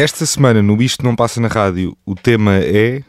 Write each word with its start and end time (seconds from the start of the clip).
Esta 0.00 0.24
semana 0.24 0.62
no 0.62 0.80
Isto 0.80 1.02
Não 1.02 1.16
Passa 1.16 1.40
na 1.40 1.48
Rádio, 1.48 1.98
o 2.06 2.14
tema 2.14 2.54
é. 2.58 3.02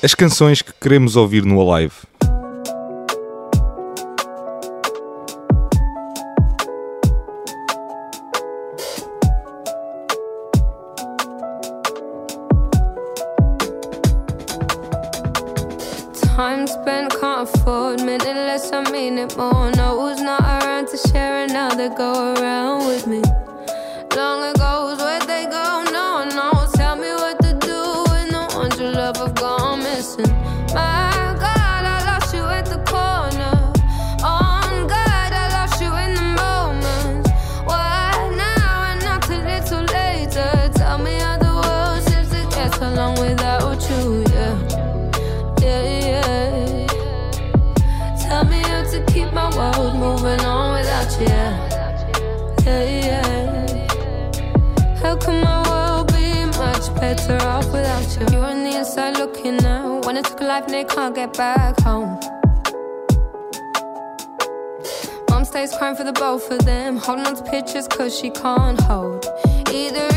As 0.00 0.14
canções 0.14 0.62
que 0.62 0.72
queremos 0.80 1.16
ouvir 1.16 1.44
no 1.44 1.60
Alive. 1.60 2.07
Tell 48.28 48.44
me 48.44 48.58
how 48.58 48.82
to 48.82 49.02
keep 49.06 49.32
my 49.32 49.48
world 49.56 49.94
moving 49.96 50.40
on 50.44 50.78
without 50.78 51.10
you. 51.18 51.26
Yeah, 52.62 52.84
yeah. 53.06 53.86
How 55.00 55.16
can 55.16 55.40
my 55.42 55.58
world 55.70 56.08
be 56.12 56.44
much 56.58 56.94
better 56.96 57.38
off 57.46 57.66
without 57.72 58.06
you? 58.20 58.26
You're 58.30 58.44
on 58.44 58.64
the 58.64 58.76
inside 58.76 59.16
looking 59.16 59.64
out. 59.64 60.04
When 60.04 60.18
it 60.18 60.26
took 60.26 60.42
a 60.42 60.44
life 60.44 60.64
and 60.64 60.74
they 60.74 60.84
can't 60.84 61.14
get 61.14 61.38
back 61.38 61.80
home. 61.80 62.20
Mom 65.30 65.46
stays 65.46 65.72
crying 65.78 65.96
for 65.96 66.04
the 66.04 66.12
both 66.12 66.50
of 66.50 66.66
them. 66.66 66.98
Holding 66.98 67.26
on 67.26 67.34
to 67.34 67.42
pictures 67.44 67.88
cause 67.88 68.14
she 68.18 68.28
can't 68.28 68.78
hold. 68.82 69.24
Either 69.72 70.07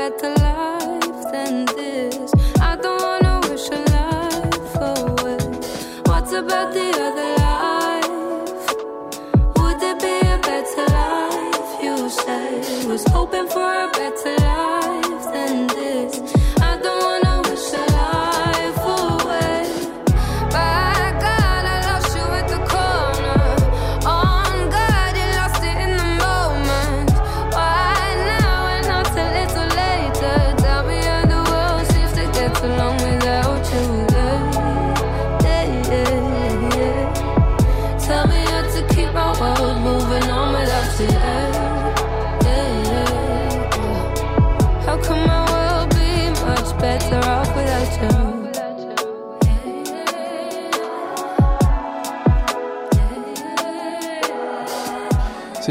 better 0.00 0.34
life 0.36 1.22
than 1.30 1.66
this. 1.76 2.32
I 2.58 2.74
don't 2.82 3.02
wanna 3.02 3.34
wish 3.46 3.68
a 3.78 3.80
life 3.96 4.76
away. 4.92 5.40
What 6.08 6.26
about 6.40 6.68
the 6.76 6.88
other 7.06 7.30
life? 7.44 8.64
Would 9.58 9.82
it 9.90 9.98
be 10.04 10.16
a 10.34 10.38
better 10.48 10.86
life? 11.00 11.70
You 11.84 11.96
say 12.08 12.86
was 12.88 13.04
hoping 13.16 13.48
for 13.54 13.70
a 13.86 13.88
better 13.98 14.36
life 14.44 14.49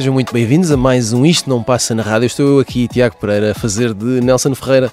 Sejam 0.10 0.16
muito 0.16 0.34
bem-vindos 0.34 0.72
a 0.72 0.76
mais 0.78 1.14
um 1.14 1.24
Isto 1.24 1.48
Não 1.48 1.62
Passa 1.62 1.94
na 1.94 2.02
Rádio. 2.02 2.26
Estou 2.26 2.48
eu 2.56 2.60
aqui, 2.60 2.88
Tiago 2.88 3.16
Pereira, 3.18 3.52
a 3.52 3.54
fazer 3.54 3.94
de 3.94 4.20
Nelson 4.22 4.56
Ferreira, 4.56 4.92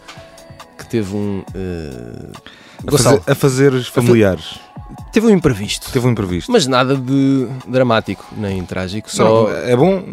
que 0.77 0.87
teve 0.87 1.17
um. 1.17 1.43
eh, 1.55 2.27
A 2.87 2.91
Gonçalo, 2.91 3.17
fazer, 3.23 3.31
a 3.31 3.35
fazeres 3.35 3.87
familiares. 3.87 4.59
teve 5.15 5.27
um 5.27 5.31
imprevisto. 5.31 5.91
Teve 5.91 6.07
um 6.07 6.11
imprevisto. 6.11 6.53
Mas 6.53 6.67
nada 6.67 6.95
de 6.99 7.47
dramático, 7.67 8.27
nem 8.37 8.63
trágico. 8.67 9.11
Só, 9.11 9.45
Não, 9.49 9.57
é 9.57 9.75
bom, 9.75 10.05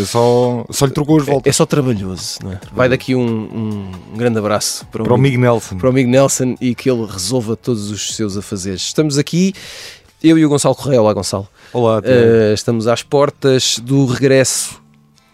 é 0.00 0.04
só, 0.06 0.64
só 0.70 0.86
lhe 0.86 0.92
trocou 0.92 1.18
as 1.18 1.28
é, 1.28 1.30
voltas. 1.30 1.50
é 1.50 1.52
só 1.52 1.66
trabalhoso, 1.66 2.38
não 2.42 2.52
é? 2.52 2.60
Vai 2.72 2.88
daqui 2.88 3.14
um, 3.14 3.20
um- 3.20 3.92
um 4.14 4.16
grande 4.16 4.38
abraço 4.38 4.86
para 4.86 5.02
o, 5.02 5.04
Para 5.04 5.12
o 5.12 5.16
amigo, 5.16 5.36
Mig 5.38 5.42
Nelson. 5.42 5.76
para 5.76 5.86
o 5.88 5.90
amigo 5.90 6.08
Nelson 6.08 6.54
e 6.58 6.74
que 6.74 6.88
ele 6.90 7.04
resolva 7.04 7.54
todos 7.54 7.90
os 7.90 8.16
seus 8.16 8.34
afazeres. 8.34 8.80
Estamos 8.80 9.18
aqui, 9.18 9.52
eu 10.22 10.38
e 10.38 10.44
o 10.44 10.48
Gonçalo 10.48 10.74
Correia. 10.74 11.00
Olá, 11.00 11.12
Gonçalo. 11.12 11.48
Olá. 11.72 11.98
Uh, 11.98 12.52
estamos 12.52 12.86
às 12.86 13.02
portas 13.02 13.78
do 13.78 14.06
regresso 14.06 14.80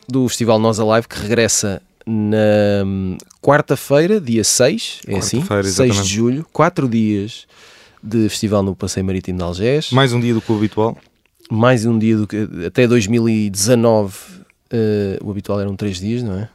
do 0.09 0.29
Festival 0.29 0.59
Nós 0.59 0.79
Alive, 0.79 1.09
que 1.09 1.19
regressa 1.19 1.81
na 2.07 2.85
hum, 2.85 3.17
quarta-feira, 3.41 4.21
dia 4.21 4.45
6, 4.45 5.01
é 5.07 5.17
assim? 5.17 5.39
Quarta-feira, 5.39 5.63
6 5.63 5.75
exatamente. 5.75 6.03
de 6.03 6.15
julho, 6.15 6.47
quatro 6.53 6.89
dias 6.89 7.47
de 8.03 8.29
festival 8.29 8.63
no 8.63 8.77
Passeio 8.77 9.07
Marítimo 9.07 9.39
de 9.39 9.45
Algés. 9.45 9.91
Mais 9.91 10.13
um 10.13 10.21
dia 10.21 10.35
do 10.35 10.43
que 10.43 10.53
o 10.53 10.57
habitual. 10.57 10.99
Mais 11.51 11.87
um 11.87 11.99
dia 11.99 12.17
do 12.19 12.27
que 12.27 12.49
até 12.67 12.87
2019 12.87 14.34
uh, 14.75 15.25
o 15.27 15.31
habitual 15.31 15.61
eram 15.61 15.77
três 15.77 15.99
dias, 16.01 16.23
não 16.23 16.39
é? 16.39 16.49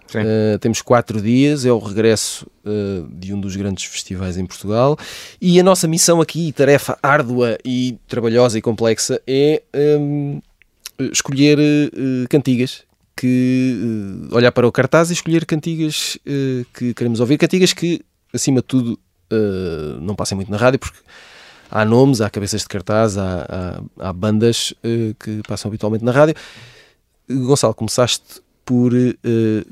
Uh, 0.55 0.59
temos 0.59 0.81
quatro 0.81 1.21
dias, 1.21 1.65
é 1.65 1.71
o 1.71 1.79
regresso 1.79 2.45
uh, 2.65 3.07
de 3.13 3.33
um 3.33 3.39
dos 3.39 3.55
grandes 3.55 3.85
festivais 3.85 4.37
em 4.37 4.45
Portugal 4.45 4.97
e 5.41 5.59
a 5.59 5.63
nossa 5.63 5.87
missão 5.87 6.19
aqui, 6.21 6.51
tarefa 6.51 6.97
árdua 7.01 7.57
e 7.63 7.97
trabalhosa 8.07 8.57
e 8.57 8.61
complexa, 8.61 9.21
é 9.25 9.61
um, 9.99 10.41
escolher 11.11 11.57
uh, 11.59 12.27
cantigas 12.29 12.83
que 13.15 13.75
olhar 14.31 14.51
para 14.51 14.65
o 14.67 14.71
cartaz 14.71 15.09
e 15.09 15.13
escolher 15.13 15.45
cantigas 15.45 16.17
que 16.73 16.93
queremos 16.93 17.19
ouvir, 17.19 17.37
cantigas 17.37 17.73
que 17.73 17.99
acima 18.33 18.61
de 18.61 18.67
tudo 18.67 18.97
não 19.99 20.15
passem 20.15 20.37
muito 20.37 20.49
na 20.49 20.55
rádio 20.55 20.79
porque 20.79 20.97
há 21.69 21.83
nomes, 21.83 22.21
há 22.21 22.29
cabeças 22.29 22.61
de 22.61 22.67
cartaz, 22.69 23.17
há, 23.17 23.81
há- 23.99 24.07
há 24.07 24.13
bandas 24.13 24.73
que 25.19 25.41
passam 25.49 25.67
habitualmente 25.67 26.03
na 26.05 26.13
rádio. 26.13 26.33
Gonçalo, 27.29 27.73
começaste 27.73 28.41
por 28.65 28.93
eh, 28.95 29.15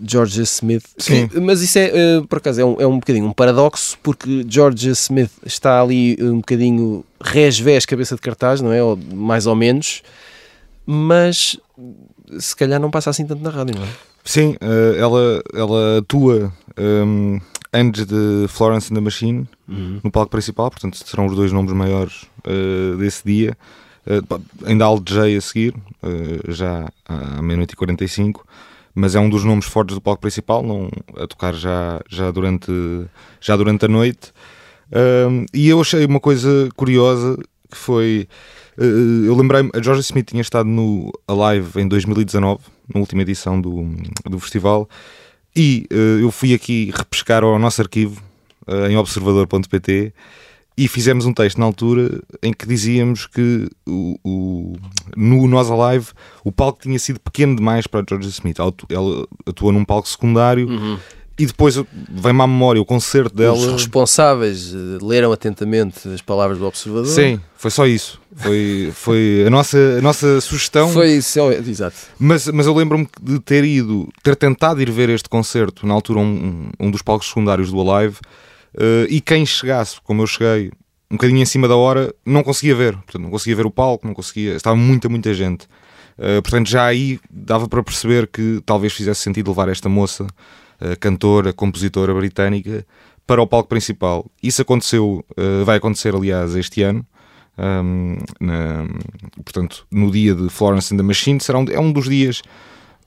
Georgia 0.03 0.43
Smith. 0.43 0.83
Sim. 0.97 1.27
Que- 1.27 1.39
mas 1.39 1.61
isso 1.61 1.77
é, 1.77 1.91
eh, 1.93 2.21
por 2.27 2.37
acaso, 2.39 2.59
é 2.61 2.65
um, 2.65 2.75
é 2.81 2.87
um 2.87 2.95
bocadinho 2.99 3.25
um 3.27 3.31
paradoxo, 3.33 3.97
porque 4.01 4.43
Georgia 4.49 4.91
Smith 4.93 5.31
está 5.45 5.79
ali 5.81 6.17
um 6.19 6.37
bocadinho 6.37 7.03
resvés 7.21 7.85
cabeça 7.85 8.15
de 8.15 8.21
cartaz, 8.21 8.59
não 8.61 8.71
é? 8.73 8.81
Ou 8.81 8.97
mais 9.13 9.45
ou 9.45 9.55
menos, 9.55 10.01
mas 10.85 11.57
se 12.39 12.55
calhar 12.55 12.79
não 12.79 12.89
passa 12.89 13.09
assim 13.09 13.25
tanto 13.25 13.43
na 13.43 13.49
rádio, 13.49 13.75
não 13.75 13.83
é? 13.83 13.87
Sim, 14.23 14.55
eh, 14.59 14.95
ela, 14.99 15.41
ela 15.53 15.99
atua 15.99 16.51
ehm, 16.75 17.39
antes 17.73 18.05
de 18.05 18.45
Florence 18.49 18.91
and 18.91 18.95
the 18.95 19.01
Machine 19.01 19.47
no 20.03 20.09
palco 20.11 20.31
principal, 20.31 20.69
portanto 20.71 20.97
serão 21.05 21.27
os 21.27 21.35
dois 21.35 21.51
nomes 21.51 21.71
maiores 21.73 22.25
eh, 22.45 22.95
desse 22.97 23.21
dia. 23.25 23.55
Eh, 24.07 24.21
ainda 24.65 24.85
J 25.05 25.35
a 25.35 25.41
seguir, 25.41 25.75
eh, 26.01 26.51
já 26.53 26.89
à 27.05 27.41
meia-noite 27.41 27.73
e 27.73 27.75
45, 27.75 28.45
mas 28.95 29.15
é 29.15 29.19
um 29.19 29.29
dos 29.29 29.43
nomes 29.43 29.65
fortes 29.65 29.95
do 29.95 30.01
palco 30.01 30.21
principal, 30.21 30.63
não, 30.63 30.89
a 31.17 31.27
tocar 31.27 31.53
já, 31.53 32.01
já, 32.09 32.31
durante, 32.31 32.71
já 33.41 33.55
durante 33.57 33.85
a 33.85 33.87
noite. 33.87 34.31
E 35.53 35.67
eu 35.67 35.81
achei 35.81 36.05
uma 36.05 36.19
coisa 36.19 36.69
curiosa 36.75 37.37
que 37.69 37.77
foi. 37.77 38.27
eh, 38.77 39.27
eu 39.27 39.35
lembrei-me, 39.35 39.69
a 39.73 39.81
Georgia 39.81 40.01
Smith 40.01 40.27
tinha 40.29 40.41
estado 40.41 40.69
no 40.69 41.11
Alive 41.27 41.81
em 41.81 41.87
2019, 41.87 42.61
na 42.93 42.99
última 43.01 43.21
edição 43.23 43.59
do, 43.59 43.85
do 44.25 44.39
festival, 44.39 44.89
e 45.55 45.85
eu 46.21 46.31
fui 46.31 46.53
aqui 46.53 46.91
repescar 46.95 47.43
ao 47.43 47.57
nosso 47.59 47.81
arquivo 47.81 48.21
em 48.89 48.95
observador.pt 48.95 50.13
e 50.77 50.87
fizemos 50.87 51.25
um 51.25 51.33
texto 51.33 51.57
na 51.57 51.65
altura 51.65 52.21
em 52.43 52.53
que 52.53 52.67
dizíamos 52.67 53.25
que 53.25 53.67
o, 53.87 54.19
o, 54.23 54.73
no 55.15 55.47
Nós 55.47 55.71
Alive 55.71 56.09
o 56.43 56.51
palco 56.51 56.79
tinha 56.83 56.99
sido 56.99 57.19
pequeno 57.19 57.55
demais 57.55 57.87
para 57.87 58.05
George 58.07 58.29
Smith. 58.29 58.57
Ela 58.59 59.27
atuou 59.45 59.71
num 59.71 59.83
palco 59.83 60.07
secundário 60.07 60.67
Uhum. 60.69 60.97
e 61.39 61.45
depois 61.47 61.75
vem-me 61.75 62.41
à 62.41 62.47
memória 62.47 62.79
o 62.79 62.85
concerto 62.85 63.35
dela. 63.35 63.57
Os 63.57 63.71
responsáveis 63.71 64.73
eh, 64.73 65.03
leram 65.03 65.31
atentamente 65.31 66.07
as 66.09 66.21
palavras 66.21 66.59
do 66.59 66.65
observador. 66.67 67.07
Sim, 67.07 67.39
foi 67.55 67.71
só 67.71 67.87
isso. 67.87 68.21
Foi, 68.35 68.91
foi 68.93 69.45
a, 69.47 69.49
nossa, 69.49 69.77
a 69.97 70.01
nossa 70.01 70.39
sugestão. 70.41 70.89
Foi 70.89 71.21
só, 71.21 71.51
exato. 71.51 71.95
Mas, 72.19 72.45
mas 72.47 72.67
eu 72.67 72.75
lembro-me 72.75 73.07
de 73.19 73.39
ter 73.39 73.63
ido, 73.63 74.07
ter 74.21 74.35
tentado 74.35 74.79
ir 74.79 74.91
ver 74.91 75.09
este 75.09 75.27
concerto, 75.27 75.87
na 75.87 75.93
altura 75.95 76.19
um, 76.19 76.69
um 76.79 76.91
dos 76.91 77.01
palcos 77.01 77.27
secundários 77.29 77.71
do 77.71 77.81
Alive, 77.81 78.17
e 79.09 79.21
quem 79.21 79.45
chegasse, 79.45 79.99
como 80.03 80.21
eu 80.21 80.27
cheguei, 80.27 80.71
um 81.09 81.15
bocadinho 81.15 81.41
em 81.41 81.45
cima 81.45 81.67
da 81.67 81.75
hora, 81.75 82.13
não 82.25 82.43
conseguia 82.43 82.75
ver. 82.75 82.93
Portanto, 82.93 83.21
não 83.21 83.29
conseguia 83.29 83.55
ver 83.55 83.65
o 83.65 83.71
palco, 83.71 84.05
não 84.05 84.13
conseguia. 84.13 84.55
Estava 84.55 84.75
muita, 84.75 85.07
muita 85.07 85.33
gente. 85.33 85.65
Uh, 86.17 86.41
portanto, 86.41 86.69
já 86.69 86.85
aí 86.85 87.19
dava 87.29 87.67
para 87.67 87.81
perceber 87.83 88.27
que 88.27 88.61
talvez 88.65 88.93
fizesse 88.93 89.21
sentido 89.21 89.49
levar 89.49 89.69
esta 89.69 89.87
moça, 89.87 90.23
uh, 90.23 90.99
cantora, 90.99 91.53
compositora 91.53 92.13
britânica, 92.13 92.85
para 93.25 93.41
o 93.41 93.47
palco 93.47 93.69
principal. 93.69 94.25
Isso 94.41 94.61
aconteceu, 94.61 95.21
vai 95.65 95.75
acontecer, 95.75 96.15
aliás, 96.15 96.55
este 96.55 96.81
ano. 96.81 97.05
Um, 97.57 98.15
na, 98.39 98.87
portanto, 99.43 99.85
no 99.91 100.09
dia 100.09 100.33
de 100.33 100.47
Florence 100.47 100.93
and 100.93 100.97
the 100.97 101.03
Machine, 101.03 101.37
será 101.41 101.59
um, 101.59 101.65
é 101.69 101.77
um 101.77 101.91
dos 101.91 102.07
dias. 102.07 102.41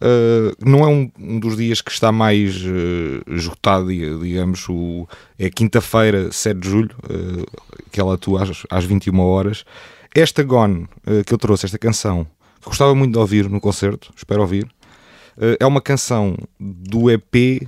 Uh, 0.01 0.57
não 0.65 0.81
é 0.81 0.89
um, 0.89 1.11
um, 1.19 1.39
dos 1.39 1.57
dias 1.57 1.81
que 1.81 1.91
está 1.91 2.11
mais 2.11 2.57
uh, 2.57 3.23
esgotado, 3.35 3.89
digamos. 3.89 4.69
O, 4.69 5.07
é 5.39 5.51
quinta-feira, 5.51 6.33
7 6.33 6.59
de 6.59 6.69
julho, 6.69 6.97
uh, 7.05 7.47
que 7.91 8.01
ela 8.01 8.15
atua 8.15 8.43
às, 8.43 8.63
às 8.71 8.85
21 8.85 9.21
horas. 9.21 9.65
Esta 10.15 10.43
Gone 10.43 10.89
que 11.25 11.33
eu 11.33 11.39
trouxe, 11.39 11.67
esta 11.67 11.79
canção, 11.79 12.27
que 12.61 12.67
gostava 12.67 12.93
muito 12.97 13.13
de 13.13 13.19
ouvir 13.19 13.49
no 13.49 13.61
concerto, 13.61 14.13
espero 14.17 14.41
ouvir, 14.41 14.67
é 15.61 15.65
uma 15.65 15.81
canção 15.81 16.37
do 16.59 17.09
EP 17.09 17.63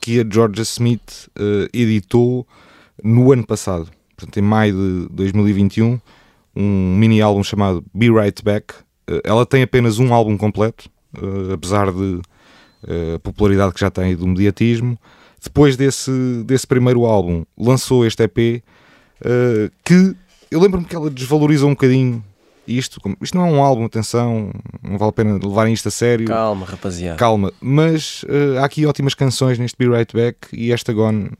que 0.00 0.20
a 0.20 0.24
Georgia 0.28 0.62
Smith 0.62 1.28
editou 1.72 2.44
no 3.04 3.30
ano 3.30 3.46
passado 3.46 3.88
portanto, 4.16 4.36
em 4.38 4.42
maio 4.42 4.74
de 4.74 5.14
2021, 5.14 6.00
um 6.56 6.96
mini 6.96 7.20
álbum 7.20 7.42
chamado 7.42 7.84
Be 7.92 8.08
Right 8.10 8.42
Back. 8.42 8.74
Eh, 9.08 9.22
ela 9.24 9.44
tem 9.44 9.62
apenas 9.62 9.98
um 9.98 10.14
álbum 10.14 10.36
completo, 10.36 10.88
uh, 10.88 10.93
apesar 11.52 11.90
de 11.92 12.20
uh, 12.84 13.14
a 13.16 13.18
popularidade 13.18 13.74
que 13.74 13.80
já 13.80 13.90
tem 13.90 14.14
do 14.14 14.26
mediatismo. 14.26 14.98
Depois 15.42 15.76
desse, 15.76 16.10
desse 16.44 16.66
primeiro 16.66 17.04
álbum, 17.04 17.44
lançou 17.56 18.06
este 18.06 18.22
EP 18.22 18.62
uh, 19.20 19.70
que 19.84 20.16
eu 20.50 20.60
lembro-me 20.60 20.86
que 20.86 20.94
ela 20.94 21.10
desvalorizou 21.10 21.68
um 21.68 21.72
bocadinho 21.72 22.24
isto. 22.66 22.98
Isto 23.20 23.36
não 23.36 23.46
é 23.46 23.50
um 23.50 23.62
álbum, 23.62 23.84
atenção, 23.84 24.50
não 24.82 24.96
vale 24.96 25.10
a 25.10 25.12
pena 25.12 25.38
levarem 25.42 25.74
isto 25.74 25.88
a 25.88 25.90
sério. 25.90 26.26
Calma, 26.26 26.64
rapaziada. 26.64 27.18
Calma, 27.18 27.52
mas 27.60 28.24
há 28.58 28.64
aqui 28.64 28.86
ótimas 28.86 29.12
canções 29.12 29.58
neste 29.58 29.76
Be 29.76 29.86
Right 29.86 30.16
Back 30.16 30.48
e 30.50 30.72
esta 30.72 30.90
Gone 30.90 31.30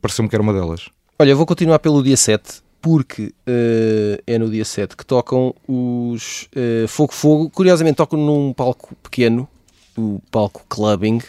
pareceu-me 0.00 0.28
que 0.28 0.36
era 0.36 0.42
uma 0.42 0.52
delas. 0.52 0.88
Olha, 1.18 1.30
eu 1.30 1.36
vou 1.36 1.46
continuar 1.46 1.80
pelo 1.80 2.00
dia 2.00 2.16
7, 2.16 2.62
porque 2.82 3.26
uh, 3.26 4.22
é 4.26 4.36
no 4.36 4.50
dia 4.50 4.64
7 4.64 4.96
que 4.96 5.06
tocam 5.06 5.54
os 5.68 6.48
uh, 6.56 6.88
Fogo 6.88 7.14
Fogo. 7.14 7.48
Curiosamente, 7.48 7.96
tocam 7.96 8.18
num 8.18 8.52
palco 8.52 8.94
pequeno, 9.00 9.48
o 9.96 10.20
palco 10.32 10.64
Clubbing. 10.68 11.20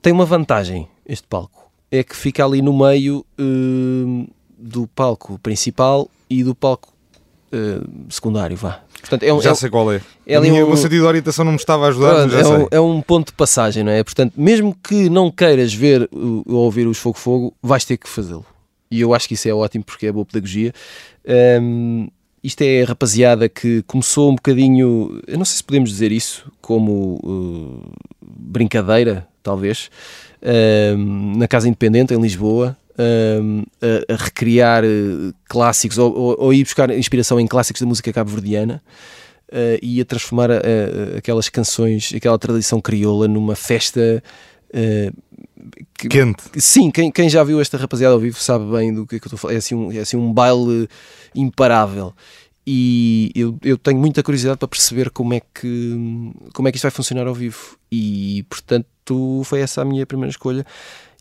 Tem 0.00 0.12
uma 0.12 0.24
vantagem, 0.24 0.88
este 1.06 1.26
palco, 1.28 1.70
é 1.90 2.02
que 2.02 2.16
fica 2.16 2.44
ali 2.44 2.62
no 2.62 2.76
meio 2.76 3.24
uh, 3.38 4.28
do 4.58 4.86
palco 4.88 5.38
principal 5.38 6.08
e 6.28 6.42
do 6.42 6.54
palco 6.54 6.96
secundário, 8.10 8.54
vá. 8.54 8.82
Portanto, 9.00 9.22
é 9.22 9.32
um, 9.32 9.40
Já 9.40 9.52
é, 9.52 9.54
sei 9.54 9.70
qual 9.70 9.90
é. 9.90 10.02
é 10.26 10.38
minha, 10.38 10.66
um, 10.66 10.72
o 10.72 10.76
sentido 10.76 11.00
de 11.00 11.06
orientação 11.06 11.42
não 11.42 11.52
me 11.52 11.58
estava 11.58 11.86
a 11.86 11.88
ajudar, 11.88 12.28
é 12.30 12.46
um, 12.46 12.68
é, 12.70 12.80
um, 12.80 13.00
ponto 13.00 13.28
de 13.28 13.32
passagem, 13.32 13.82
não 13.82 13.92
é? 13.92 14.04
Portanto, 14.04 14.34
mesmo 14.36 14.76
que 14.86 15.08
não 15.08 15.30
queiras 15.30 15.72
ver 15.72 16.06
ou 16.12 16.44
ouvir 16.64 16.86
os 16.86 16.98
Fogo 16.98 17.16
Fogo, 17.16 17.54
vais 17.62 17.82
ter 17.84 17.96
que 17.96 18.08
fazê-lo 18.08 18.44
e 18.90 19.00
eu 19.00 19.14
acho 19.14 19.28
que 19.28 19.34
isso 19.34 19.48
é 19.48 19.54
ótimo 19.54 19.84
porque 19.84 20.06
é 20.06 20.12
boa 20.12 20.24
pedagogia. 20.24 20.72
Um, 21.60 22.08
isto 22.42 22.62
é 22.62 22.84
rapaziada 22.84 23.48
que 23.48 23.82
começou 23.82 24.30
um 24.30 24.36
bocadinho, 24.36 25.20
eu 25.26 25.36
não 25.36 25.44
sei 25.44 25.56
se 25.56 25.64
podemos 25.64 25.90
dizer 25.90 26.12
isso, 26.12 26.50
como 26.60 27.18
uh, 27.24 27.92
brincadeira, 28.22 29.26
talvez, 29.42 29.90
um, 30.96 31.36
na 31.36 31.48
Casa 31.48 31.66
Independente, 31.66 32.14
em 32.14 32.20
Lisboa, 32.20 32.76
um, 32.98 33.64
a, 33.82 34.12
a, 34.12 34.16
recriar 34.16 34.84
uh, 34.84 35.34
clássicos 35.48 35.98
ou, 35.98 36.16
ou, 36.16 36.36
ou, 36.38 36.54
ir 36.54 36.64
buscar 36.64 36.90
inspiração 36.90 37.38
em 37.40 37.46
clássicos 37.46 37.80
da 37.80 37.86
música 37.86 38.12
cabo-verdiana. 38.12 38.82
Uh, 39.48 39.78
e 39.80 40.00
a 40.00 40.04
transformar 40.04 40.50
a, 40.50 40.56
a, 40.56 41.18
aquelas 41.18 41.48
canções, 41.48 42.12
aquela 42.14 42.36
tradição 42.36 42.80
crioula 42.80 43.28
numa 43.28 43.54
festa 43.54 44.22
uh, 44.70 45.16
que, 45.96 46.08
Quente. 46.08 46.42
Sim, 46.56 46.90
quem, 46.90 47.10
quem 47.10 47.28
já 47.28 47.42
viu 47.44 47.60
esta 47.60 47.76
rapaziada 47.76 48.14
ao 48.14 48.20
vivo 48.20 48.38
sabe 48.38 48.70
bem 48.70 48.92
do 48.92 49.06
que, 49.06 49.16
é 49.16 49.18
que 49.18 49.26
eu 49.26 49.28
estou 49.28 49.36
a 49.36 49.40
falar. 49.40 49.54
É 49.54 49.56
assim, 49.56 49.74
um, 49.74 49.92
é 49.92 49.98
assim 49.98 50.16
um 50.16 50.32
baile 50.32 50.88
imparável. 51.34 52.14
E 52.66 53.30
eu, 53.34 53.56
eu 53.62 53.78
tenho 53.78 53.98
muita 53.98 54.22
curiosidade 54.22 54.58
para 54.58 54.66
perceber 54.66 55.10
como 55.10 55.32
é, 55.34 55.40
que, 55.40 56.32
como 56.52 56.66
é 56.66 56.72
que 56.72 56.78
isto 56.78 56.82
vai 56.82 56.90
funcionar 56.90 57.26
ao 57.26 57.34
vivo. 57.34 57.78
E 57.90 58.44
portanto 58.48 59.42
foi 59.44 59.60
essa 59.60 59.82
a 59.82 59.84
minha 59.84 60.04
primeira 60.04 60.30
escolha. 60.30 60.66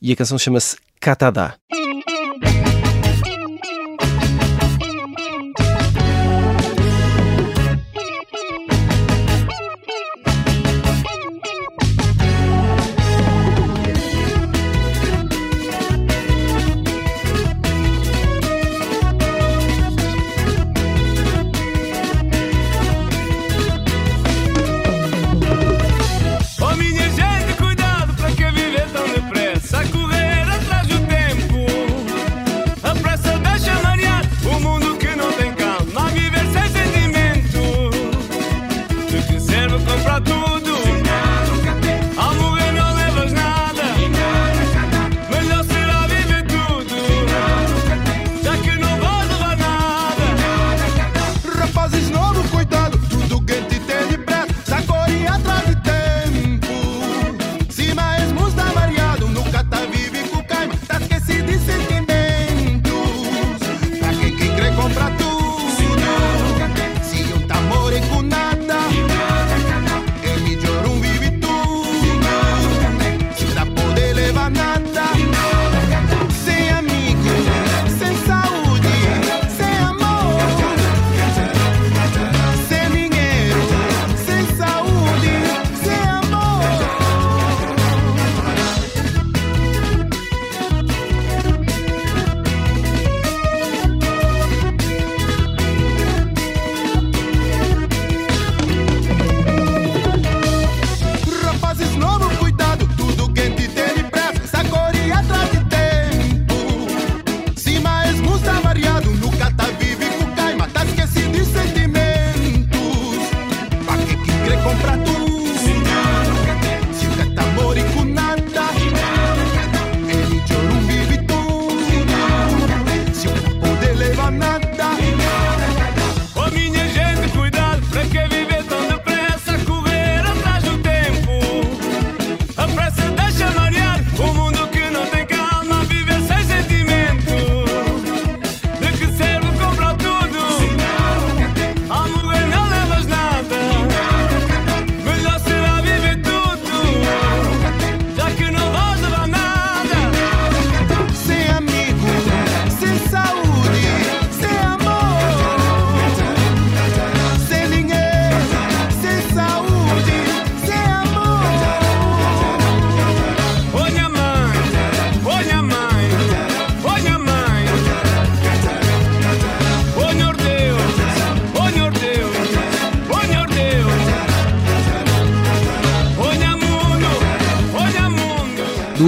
E 0.01 0.11
a 0.11 0.15
canção 0.15 0.39
chama-se 0.39 0.77
Katadá. 0.99 1.55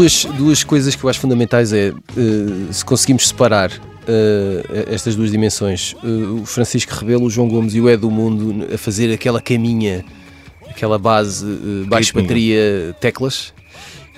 Duas, 0.08 0.24
duas 0.38 0.64
coisas 0.64 0.96
que 0.96 1.04
eu 1.04 1.10
acho 1.10 1.20
fundamentais 1.20 1.74
é 1.74 1.90
uh, 1.92 2.74
se 2.74 2.86
conseguimos 2.86 3.28
separar 3.28 3.70
uh, 3.72 4.90
estas 4.90 5.18
duas 5.18 5.30
dimensões, 5.30 5.96
uh, 6.02 6.42
o 6.42 6.46
Francisco 6.46 6.96
Rebelo, 6.96 7.26
o 7.26 7.30
João 7.30 7.50
Gomes 7.50 7.76
e 7.76 7.82
o 7.82 7.90
Edu 7.90 8.10
Mundo 8.10 8.74
a 8.74 8.78
fazer 8.78 9.12
aquela 9.12 9.42
caminha, 9.42 10.06
aquela 10.70 10.98
base, 10.98 11.46
baixo 11.90 12.14
bateria, 12.14 12.96
teclas, 13.02 13.54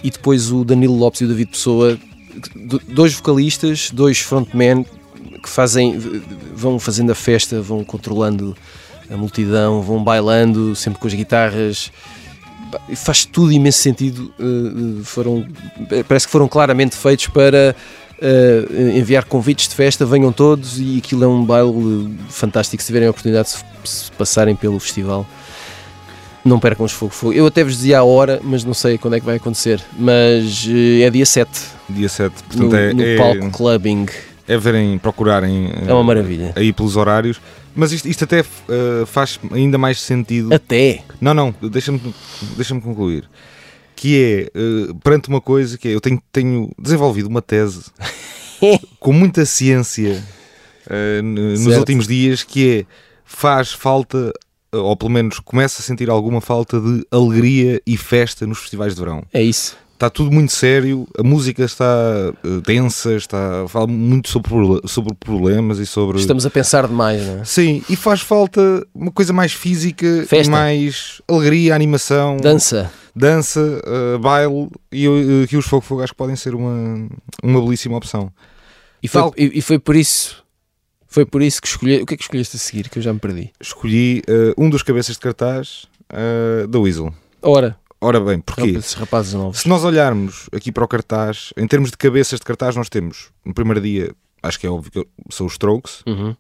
e 0.04 0.12
depois 0.12 0.52
o 0.52 0.64
Danilo 0.64 0.96
Lopes 0.96 1.22
e 1.22 1.26
o 1.26 1.28
David 1.28 1.50
Pessoa, 1.50 1.98
dois 2.88 3.14
vocalistas, 3.16 3.90
dois 3.92 4.20
frontmen 4.20 4.86
que 5.42 5.50
fazem, 5.50 5.98
vão 6.54 6.78
fazendo 6.78 7.12
a 7.12 7.16
festa, 7.16 7.60
vão 7.64 7.84
controlando 7.84 8.56
a 9.10 9.18
multidão, 9.18 9.82
vão 9.82 10.04
bailando 10.04 10.76
sempre 10.76 11.00
com 11.00 11.08
as 11.08 11.16
guitarras 11.16 11.92
faz 12.96 13.26
tudo 13.26 13.52
imenso 13.52 13.80
sentido. 13.80 14.34
Uh, 14.40 15.04
foram, 15.04 15.46
parece 16.08 16.26
que 16.26 16.32
foram 16.32 16.48
claramente 16.48 16.96
feitos 16.96 17.28
para 17.28 17.76
enviar 18.94 19.24
convites 19.24 19.70
de 19.70 19.76
festa, 19.76 20.06
venham 20.06 20.30
todos 20.30 20.78
e 20.78 20.98
aquilo 20.98 21.24
é 21.24 21.28
um 21.28 21.46
baile 21.46 22.18
fantástico. 22.28 22.84
Se 22.84 22.88
tiverem 22.88 23.08
a 23.08 23.12
oportunidade 23.12 23.48
de 23.48 23.90
se 23.90 24.12
passarem 24.12 24.58
pelo 24.58 24.78
festival, 24.78 25.26
não 26.44 26.60
percam 26.60 26.86
os 26.86 26.92
fogo, 26.92 27.14
fogo. 27.14 27.34
Eu 27.34 27.46
até 27.46 27.64
vos 27.64 27.78
dizia 27.78 28.00
a 28.00 28.04
hora, 28.04 28.40
mas 28.44 28.64
não 28.64 28.74
sei 28.74 28.98
quando 28.98 29.16
é 29.16 29.20
que 29.20 29.26
vai 29.26 29.38
acontecer. 29.38 29.82
Mas 29.98 30.68
é 31.02 31.10
dia 31.10 31.26
7. 31.26 31.50
Dia 31.90 32.10
7, 32.10 32.34
portanto 32.44 32.72
no, 32.72 32.76
é, 32.76 32.94
no 32.94 33.04
é, 33.04 33.16
palco 33.16 33.52
clubbing. 33.52 34.06
É 34.48 34.58
verem, 34.58 34.98
procurarem. 34.98 35.72
É 35.88 35.94
uma 35.94 36.04
maravilha. 36.04 36.54
Aí 36.56 36.74
pelos 36.74 36.96
horários. 36.96 37.40
Mas 37.76 37.92
isto, 37.92 38.08
isto 38.08 38.24
até 38.24 38.42
uh, 38.42 39.06
faz 39.06 39.40
ainda 39.52 39.78
mais 39.78 40.02
sentido. 40.02 40.54
Até? 40.54 41.04
Não, 41.20 41.34
não, 41.34 41.54
deixa-me 41.72 42.02
deixa 42.56 42.80
concluir. 42.80 43.30
Que 43.96 44.50
é, 44.56 44.60
uh, 44.60 44.96
perante 44.96 45.30
uma 45.30 45.42
coisa 45.42 45.78
que 45.78 45.88
é, 45.88 45.96
eu 45.96 46.02
tenho, 46.02 46.22
tenho 46.32 46.72
desenvolvido 46.80 47.28
uma 47.28 47.42
tese 47.42 47.86
com 49.00 49.14
muita 49.14 49.46
ciência 49.46 50.24
uh, 50.88 51.24
nos 51.24 51.66
últimos 51.78 52.08
dias, 52.08 52.44
que 52.44 52.80
é, 52.80 52.86
faz 53.26 53.72
falta, 53.72 54.32
ou 54.72 54.96
pelo 54.96 55.12
menos 55.12 55.40
começa 55.40 55.82
a 55.82 55.84
sentir 55.84 56.10
alguma 56.10 56.42
falta 56.42 56.80
de 56.80 57.06
alegria 57.12 57.82
e 57.86 57.98
festa 57.98 58.48
nos 58.48 58.60
festivais 58.60 58.96
de 58.96 59.02
verão. 59.02 59.24
É 59.34 59.42
isso 59.42 59.78
está 60.00 60.10
tudo 60.10 60.32
muito 60.32 60.54
sério, 60.54 61.06
a 61.18 61.24
música 61.24 61.62
está 61.66 62.34
uh, 62.46 62.62
densa, 62.62 63.16
está, 63.16 63.68
fala 63.68 63.86
muito 63.86 64.30
sobre, 64.30 64.54
sobre 64.88 65.14
problemas 65.14 65.78
e 65.78 65.86
sobre. 65.86 66.18
Estamos 66.18 66.46
a 66.46 66.50
pensar 66.50 66.88
demais, 66.88 67.26
não 67.28 67.42
é? 67.42 67.44
Sim, 67.44 67.84
e 67.90 67.98
faz 67.98 68.22
falta 68.22 68.62
uma 68.96 69.12
coisa 69.12 69.34
mais 69.34 69.52
física, 69.52 70.26
Festa. 70.26 70.50
mais 70.50 71.22
alegria, 71.28 71.76
animação, 71.76 72.38
dança, 72.38 72.90
dança, 73.14 73.60
uh, 73.60 74.18
baile 74.20 74.70
e 74.90 75.06
uh, 75.06 75.46
que 75.50 75.58
os 75.58 75.66
Fogo 75.66 75.82
Fogo 75.82 76.02
acho 76.02 76.14
que 76.14 76.18
podem 76.18 76.38
ser 76.38 76.56
uma, 76.56 77.10
uma 77.44 77.62
belíssima 77.62 77.98
opção. 77.98 78.32
E 79.04 79.08
foi, 79.10 79.22
Tal... 79.22 79.34
e, 79.38 79.60
e 79.60 79.62
foi 79.62 79.78
por 79.78 79.98
isso. 79.98 80.44
Foi 81.08 81.26
por 81.26 81.42
isso 81.42 81.62
que 81.62 81.68
escolhi. 81.68 82.02
O 82.02 82.06
que 82.06 82.14
é 82.14 82.18
que 82.18 82.24
escolheste 82.24 82.56
a 82.56 82.60
seguir? 82.60 82.88
Que 82.88 83.00
eu 83.00 83.04
já 83.04 83.12
me 83.12 83.20
perdi. 83.20 83.52
Escolhi 83.60 84.22
uh, 84.30 84.64
um 84.64 84.70
dos 84.70 84.84
cabeças 84.84 85.16
de 85.16 85.20
cartaz 85.20 85.88
da 86.70 86.80
Weasel. 86.80 87.14
Ora. 87.42 87.78
Ora 88.02 88.20
bem, 88.20 88.40
porquê? 88.40 88.72
Se 89.54 89.68
nós 89.68 89.84
olharmos 89.84 90.50
aqui 90.54 90.72
para 90.72 90.86
o 90.86 90.88
cartaz, 90.88 91.52
em 91.58 91.68
termos 91.68 91.92
de 91.92 91.98
cabeças 91.98 92.40
de 92.40 92.46
cartaz, 92.46 92.76
nós 92.76 92.88
temos 92.88 93.30
no 93.44 93.54
primeiro 93.54 93.82
dia, 93.82 94.12
acho 94.42 94.58
que 94.58 94.66
é 94.66 94.70
óbvio 94.70 94.92
que 94.92 95.06
são 95.30 95.46
os 95.46 95.54
Strokes. 95.54 96.02
Uhum. 96.08 96.36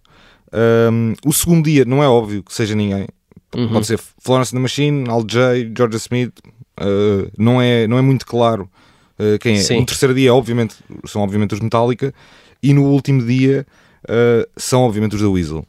Um, 0.53 1.13
o 1.25 1.33
segundo 1.33 1.65
dia 1.65 1.83
não 1.83 2.01
é 2.01 2.07
óbvio 2.07 2.43
que 2.43 2.53
seja 2.53 2.75
ninguém. 2.75 3.07
Uhum. 3.55 3.73
Pode 3.73 3.87
ser 3.87 3.99
Florence 4.19 4.53
the 4.53 4.59
Machine, 4.59 5.09
Al 5.09 5.23
J, 5.25 5.71
Georgia 5.75 5.97
Smith. 5.97 6.39
Uh, 6.79 7.29
não, 7.37 7.61
é, 7.61 7.87
não 7.87 7.97
é 7.97 8.01
muito 8.01 8.25
claro 8.25 8.69
uh, 9.19 9.37
quem 9.39 9.55
é. 9.55 9.61
Sim. 9.61 9.79
No 9.81 9.85
terceiro 9.85 10.13
dia, 10.13 10.33
obviamente, 10.33 10.75
são 11.05 11.21
obviamente 11.21 11.53
os 11.53 11.59
Metallica. 11.59 12.13
E 12.63 12.73
no 12.73 12.85
último 12.85 13.21
dia 13.25 13.67
uh, 14.05 14.49
são 14.55 14.83
obviamente 14.83 15.15
os 15.15 15.21
da 15.21 15.29
Weasel. 15.29 15.65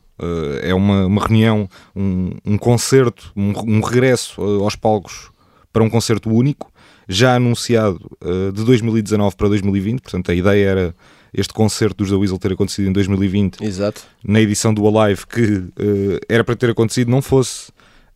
é 0.63 0.73
uma, 0.73 1.07
uma 1.07 1.21
reunião, 1.21 1.69
um, 1.97 2.31
um 2.45 2.57
concerto, 2.57 3.33
um, 3.35 3.53
um 3.67 3.81
regresso 3.81 4.41
aos 4.41 4.77
palcos 4.77 5.31
para 5.73 5.83
um 5.83 5.91
concerto 5.91 6.31
único, 6.31 6.73
já 7.09 7.37
anunciado 7.37 8.01
uh, 8.23 8.53
de 8.53 8.65
2019 8.65 9.37
para 9.37 9.49
2020. 9.49 10.01
Portanto, 10.01 10.31
a 10.31 10.35
ideia 10.35 10.69
era 10.69 10.95
este 11.33 11.53
concerto 11.53 11.99
dos 11.99 12.11
The 12.11 12.17
Weasel 12.17 12.39
ter 12.39 12.53
acontecido 12.53 12.89
em 12.89 12.93
2020, 12.93 13.65
Exato. 13.65 14.03
na 14.25 14.41
edição 14.41 14.75
do 14.75 14.87
Alive, 14.87 15.27
que 15.27 15.45
uh, 15.45 16.21
era 16.29 16.43
para 16.43 16.57
ter 16.57 16.71
acontecido, 16.71 17.09
não 17.09 17.23
fosse 17.23 17.71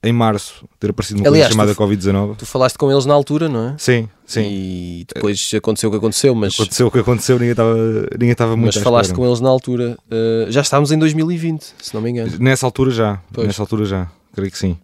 em 0.04 0.12
março, 0.12 0.66
ter 0.78 0.90
aparecido 0.90 1.20
uma 1.20 1.28
Aliás, 1.28 1.54
coisa 1.54 1.74
chamada 1.74 1.74
Covid-19. 1.74 2.36
Tu 2.36 2.44
falaste 2.44 2.76
com 2.76 2.92
eles 2.92 3.06
na 3.06 3.14
altura, 3.14 3.48
não 3.48 3.70
é? 3.70 3.74
Sim, 3.78 4.06
sim. 4.26 4.42
E 4.42 5.06
depois 5.12 5.50
aconteceu 5.56 5.88
o 5.88 5.92
que 5.92 5.96
aconteceu, 5.96 6.34
mas. 6.34 6.54
Aconteceu 6.54 6.86
o 6.88 6.90
que 6.90 6.98
aconteceu, 6.98 7.38
ninguém 7.38 7.52
estava 7.52 7.74
ninguém 8.12 8.32
estava 8.32 8.56
muito 8.56 8.74
Mas 8.74 8.84
falaste 8.84 9.14
com 9.14 9.24
eles 9.26 9.40
na 9.40 9.48
altura. 9.48 9.96
Uh, 10.06 10.50
já 10.50 10.60
estávamos 10.60 10.92
em 10.92 10.98
2020, 10.98 11.74
se 11.80 11.94
não 11.94 12.02
me 12.02 12.10
engano. 12.10 12.32
Nessa 12.38 12.66
altura 12.66 12.90
já, 12.90 13.18
pois. 13.32 13.46
nessa 13.46 13.62
altura 13.62 13.86
já, 13.86 14.10
creio 14.34 14.50
que 14.50 14.58
sim. 14.58 14.76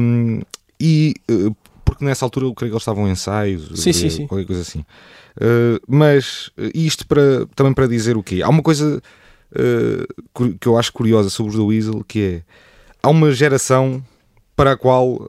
Um, 0.00 0.40
e 0.80 1.14
uh, 1.30 1.54
porque 1.92 2.04
nessa 2.04 2.24
altura 2.24 2.46
eu 2.46 2.54
creio 2.54 2.70
que 2.70 2.74
eles 2.74 2.82
estavam 2.82 3.06
em 3.06 3.12
ensaios, 3.12 3.68
sim, 3.80 3.90
uh, 3.90 3.94
sim, 3.94 4.10
sim. 4.10 4.26
qualquer 4.26 4.46
coisa 4.46 4.62
assim. 4.62 4.80
Uh, 5.36 5.80
mas 5.86 6.50
isto 6.74 7.06
para, 7.06 7.46
também 7.54 7.72
para 7.72 7.86
dizer 7.86 8.16
o 8.16 8.22
quê? 8.22 8.42
Há 8.42 8.48
uma 8.48 8.62
coisa 8.62 9.00
uh, 9.52 10.54
que 10.58 10.66
eu 10.66 10.78
acho 10.78 10.92
curiosa 10.92 11.30
sobre 11.30 11.50
os 11.50 11.56
The 11.56 11.62
Weasel, 11.62 12.04
que 12.04 12.22
é 12.22 12.42
há 13.02 13.10
uma 13.10 13.32
geração 13.32 14.02
para 14.54 14.72
a 14.72 14.76
qual 14.76 15.26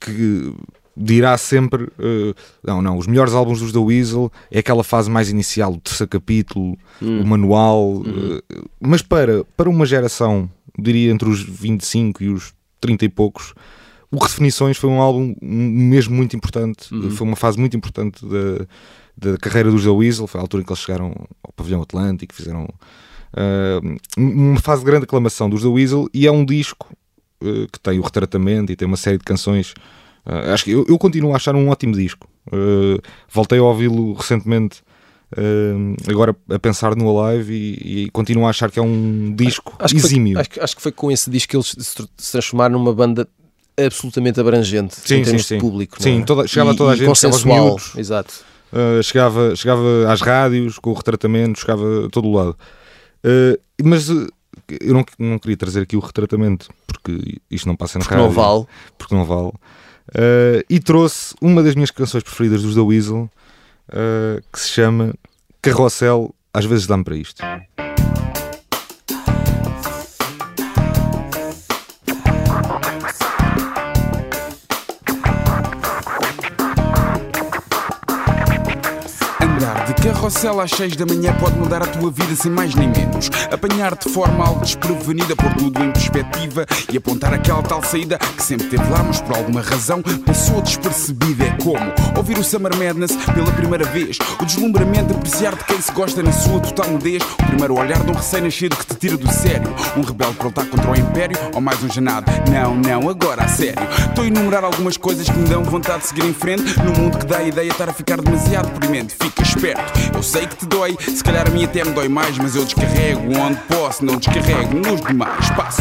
que 0.00 0.52
dirá 0.98 1.38
sempre 1.38 1.84
uh, 1.84 2.34
não, 2.64 2.82
não, 2.82 2.98
os 2.98 3.06
melhores 3.06 3.32
álbuns 3.32 3.60
dos 3.60 3.72
The 3.72 3.78
Weasel 3.78 4.32
é 4.50 4.58
aquela 4.58 4.82
fase 4.82 5.08
mais 5.08 5.30
inicial, 5.30 5.72
o 5.72 5.80
terceiro 5.80 6.10
capítulo, 6.10 6.76
hum. 7.00 7.22
o 7.22 7.26
manual, 7.26 7.98
uh, 7.98 8.42
mas 8.80 9.00
para, 9.00 9.44
para 9.56 9.70
uma 9.70 9.86
geração, 9.86 10.50
diria 10.76 11.12
entre 11.12 11.28
os 11.28 11.40
25 11.40 12.24
e 12.24 12.28
os 12.28 12.52
30 12.80 13.04
e 13.04 13.08
poucos, 13.08 13.54
o 14.10 14.18
Redefinições 14.18 14.76
foi 14.76 14.88
um 14.88 15.00
álbum 15.00 15.34
mesmo 15.42 16.16
muito 16.16 16.34
importante, 16.34 16.92
uhum. 16.94 17.10
foi 17.10 17.26
uma 17.26 17.36
fase 17.36 17.58
muito 17.58 17.76
importante 17.76 18.24
da, 18.24 18.66
da 19.32 19.38
carreira 19.38 19.70
dos 19.70 19.82
The 19.82 19.90
Weasel, 19.90 20.26
foi 20.26 20.40
a 20.40 20.42
altura 20.42 20.62
em 20.62 20.66
que 20.66 20.72
eles 20.72 20.82
chegaram 20.82 21.14
ao 21.42 21.52
Pavilhão 21.52 21.82
Atlântico, 21.82 22.34
fizeram 22.34 22.64
uh, 22.64 23.96
uma 24.16 24.60
fase 24.60 24.80
de 24.80 24.86
grande 24.86 25.04
aclamação 25.04 25.50
dos 25.50 25.62
The 25.62 25.68
Weasel 25.68 26.08
e 26.14 26.26
é 26.26 26.32
um 26.32 26.44
disco 26.44 26.88
uh, 27.42 27.66
que 27.70 27.78
tem 27.80 27.98
o 27.98 28.02
retratamento 28.02 28.72
e 28.72 28.76
tem 28.76 28.88
uma 28.88 28.96
série 28.96 29.18
de 29.18 29.24
canções. 29.24 29.72
Uh, 30.24 30.52
acho 30.52 30.64
que 30.64 30.70
eu, 30.70 30.86
eu, 30.88 30.98
continuo 30.98 31.32
a 31.32 31.36
achar 31.36 31.54
um 31.54 31.68
ótimo 31.68 31.94
disco. 31.94 32.28
voltei 33.30 33.58
a 33.58 33.62
ouvi-lo 33.62 34.14
recentemente. 34.14 34.82
Uh, 35.30 35.94
agora 36.10 36.34
a 36.48 36.58
pensar 36.58 36.96
no 36.96 37.20
Alive 37.20 37.52
e, 37.52 38.04
e, 38.04 38.10
continuo 38.10 38.46
a 38.46 38.48
achar 38.48 38.70
que 38.70 38.78
é 38.78 38.82
um 38.82 39.34
disco 39.36 39.76
acho 39.78 39.94
exímio. 39.94 40.38
Que 40.38 40.44
foi, 40.44 40.54
acho, 40.54 40.64
acho, 40.64 40.76
que 40.76 40.80
foi 40.80 40.92
com 40.92 41.12
esse 41.12 41.28
disco 41.28 41.50
que 41.50 41.56
eles 41.56 41.76
se 42.16 42.32
transformaram 42.32 42.78
numa 42.78 42.94
banda 42.94 43.28
absolutamente 43.86 44.40
abrangente 44.40 44.94
sim, 44.96 45.16
em 45.16 45.22
termos 45.22 45.46
sim, 45.46 45.54
de 45.54 45.60
público. 45.60 46.02
Sim, 46.02 46.20
é? 46.20 46.24
toda, 46.24 46.46
chegava 46.46 46.72
e, 46.72 46.76
toda 46.76 46.92
a 46.92 46.96
gente, 46.96 47.06
consensual, 47.06 47.64
miúdos, 47.64 47.94
exato. 47.96 48.34
Uh, 48.72 49.02
chegava, 49.02 49.56
chegava 49.56 50.12
às 50.12 50.20
rádios 50.20 50.78
com 50.78 50.90
o 50.90 50.94
retratamento, 50.94 51.60
chegava 51.60 52.06
a 52.06 52.08
todo 52.10 52.28
o 52.28 52.32
lado. 52.32 52.56
Uh, 53.24 53.58
mas 53.82 54.10
uh, 54.10 54.26
eu 54.80 54.92
não, 54.92 55.04
não 55.18 55.38
queria 55.38 55.56
trazer 55.56 55.82
aqui 55.82 55.96
o 55.96 56.00
retratamento 56.00 56.68
porque 56.86 57.40
isto 57.50 57.66
não 57.66 57.76
passa 57.76 57.98
na 57.98 58.04
porque 58.04 58.14
rádio. 58.14 58.28
não 58.28 58.34
vale. 58.34 58.66
Porque 58.98 59.14
não 59.14 59.24
vale. 59.24 59.52
e 60.68 60.80
trouxe 60.80 61.34
uma 61.40 61.62
das 61.62 61.74
minhas 61.74 61.90
canções 61.90 62.22
preferidas 62.22 62.62
dos 62.62 62.74
The 62.74 62.80
Weasel 62.80 63.30
que 64.52 64.60
se 64.60 64.68
chama 64.68 65.14
Carrossel. 65.62 66.34
Às 66.52 66.64
vezes 66.64 66.86
dá-me 66.86 67.04
para 67.04 67.16
isto. 67.16 67.42
Carrossel 80.28 80.60
às 80.60 80.70
6 80.72 80.96
da 80.96 81.06
manhã 81.06 81.34
pode 81.40 81.58
mudar 81.58 81.82
a 81.82 81.86
tua 81.86 82.10
vida 82.10 82.36
sem 82.36 82.50
mais 82.50 82.74
nem 82.74 82.88
menos. 82.88 83.30
Apanhar-te 83.50 84.08
de 84.08 84.14
forma 84.14 84.46
algo 84.46 84.60
desprevenida, 84.60 85.34
pôr 85.34 85.54
tudo 85.54 85.82
em 85.82 85.90
perspectiva 85.90 86.66
e 86.92 86.98
apontar 86.98 87.32
aquela 87.32 87.62
tal 87.62 87.82
saída 87.82 88.18
que 88.18 88.42
sempre 88.42 88.68
teve 88.68 88.90
lá, 88.90 89.02
mas 89.02 89.22
por 89.22 89.36
alguma 89.36 89.62
razão 89.62 90.02
passou 90.26 90.60
despercebida. 90.60 91.44
É 91.44 91.56
como 91.62 91.92
ouvir 92.14 92.36
o 92.36 92.44
Summer 92.44 92.76
Madness 92.76 93.16
pela 93.34 93.50
primeira 93.52 93.86
vez, 93.86 94.18
o 94.38 94.44
deslumbramento 94.44 95.14
de 95.14 95.14
apreciar 95.14 95.56
de 95.56 95.64
quem 95.64 95.80
se 95.80 95.92
gosta 95.92 96.22
na 96.22 96.32
sua 96.32 96.60
total 96.60 96.90
nudez, 96.90 97.22
o 97.22 97.46
primeiro 97.46 97.78
olhar 97.78 98.04
de 98.04 98.10
um 98.10 98.14
recém-nascido 98.14 98.76
que 98.76 98.84
te 98.84 98.94
tira 98.96 99.16
do 99.16 99.32
sério, 99.32 99.74
um 99.96 100.02
rebelde 100.02 100.34
para 100.34 100.46
lutar 100.46 100.66
contra 100.66 100.90
o 100.90 100.96
império 100.96 101.38
ou 101.54 101.60
mais 101.60 101.82
um 101.82 101.88
janado. 101.88 102.30
Não, 102.52 102.74
não, 102.74 103.08
agora 103.08 103.44
a 103.44 103.48
sério. 103.48 103.82
Estou 104.08 104.24
a 104.24 104.26
enumerar 104.26 104.62
algumas 104.62 104.98
coisas 104.98 105.26
que 105.26 105.38
me 105.38 105.48
dão 105.48 105.64
vontade 105.64 106.02
de 106.02 106.08
seguir 106.08 106.26
em 106.26 106.34
frente 106.34 106.78
num 106.80 106.92
mundo 106.92 107.16
que 107.16 107.24
dá 107.24 107.38
a 107.38 107.44
ideia 107.44 107.68
de 107.68 107.72
estar 107.72 107.88
a 107.88 107.94
ficar 107.94 108.20
demasiado 108.20 108.70
deprimente. 108.72 109.14
Fica 109.18 109.42
esperto. 109.42 110.17
Eu 110.18 110.22
sei 110.24 110.48
que 110.48 110.56
te 110.56 110.66
dói, 110.66 110.96
se 110.98 111.22
calhar 111.22 111.46
a 111.46 111.50
mim 111.52 111.62
até 111.62 111.84
me 111.84 111.92
dói 111.92 112.08
mais, 112.08 112.36
mas 112.38 112.56
eu 112.56 112.64
descarrego 112.64 113.22
onde 113.38 113.56
posso, 113.68 114.04
não 114.04 114.16
descarrego 114.16 114.74
nos 114.76 115.00
demais. 115.00 115.48
Passo. 115.50 115.80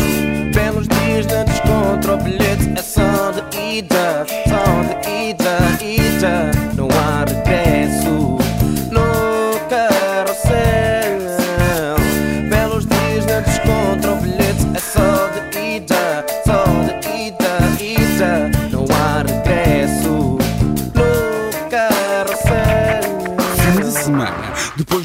Belos 0.54 0.88
dias 0.88 1.26
de 1.26 1.44
desconto, 1.44 2.12
o 2.12 2.18
bilhete 2.18 2.72
é 2.78 2.84
só 2.84 3.32
de 3.32 3.78
ida, 3.78 4.28
só 4.48 5.02
de 5.02 5.30
ida, 5.32 5.58
ida. 5.82 6.52
Não 6.76 6.87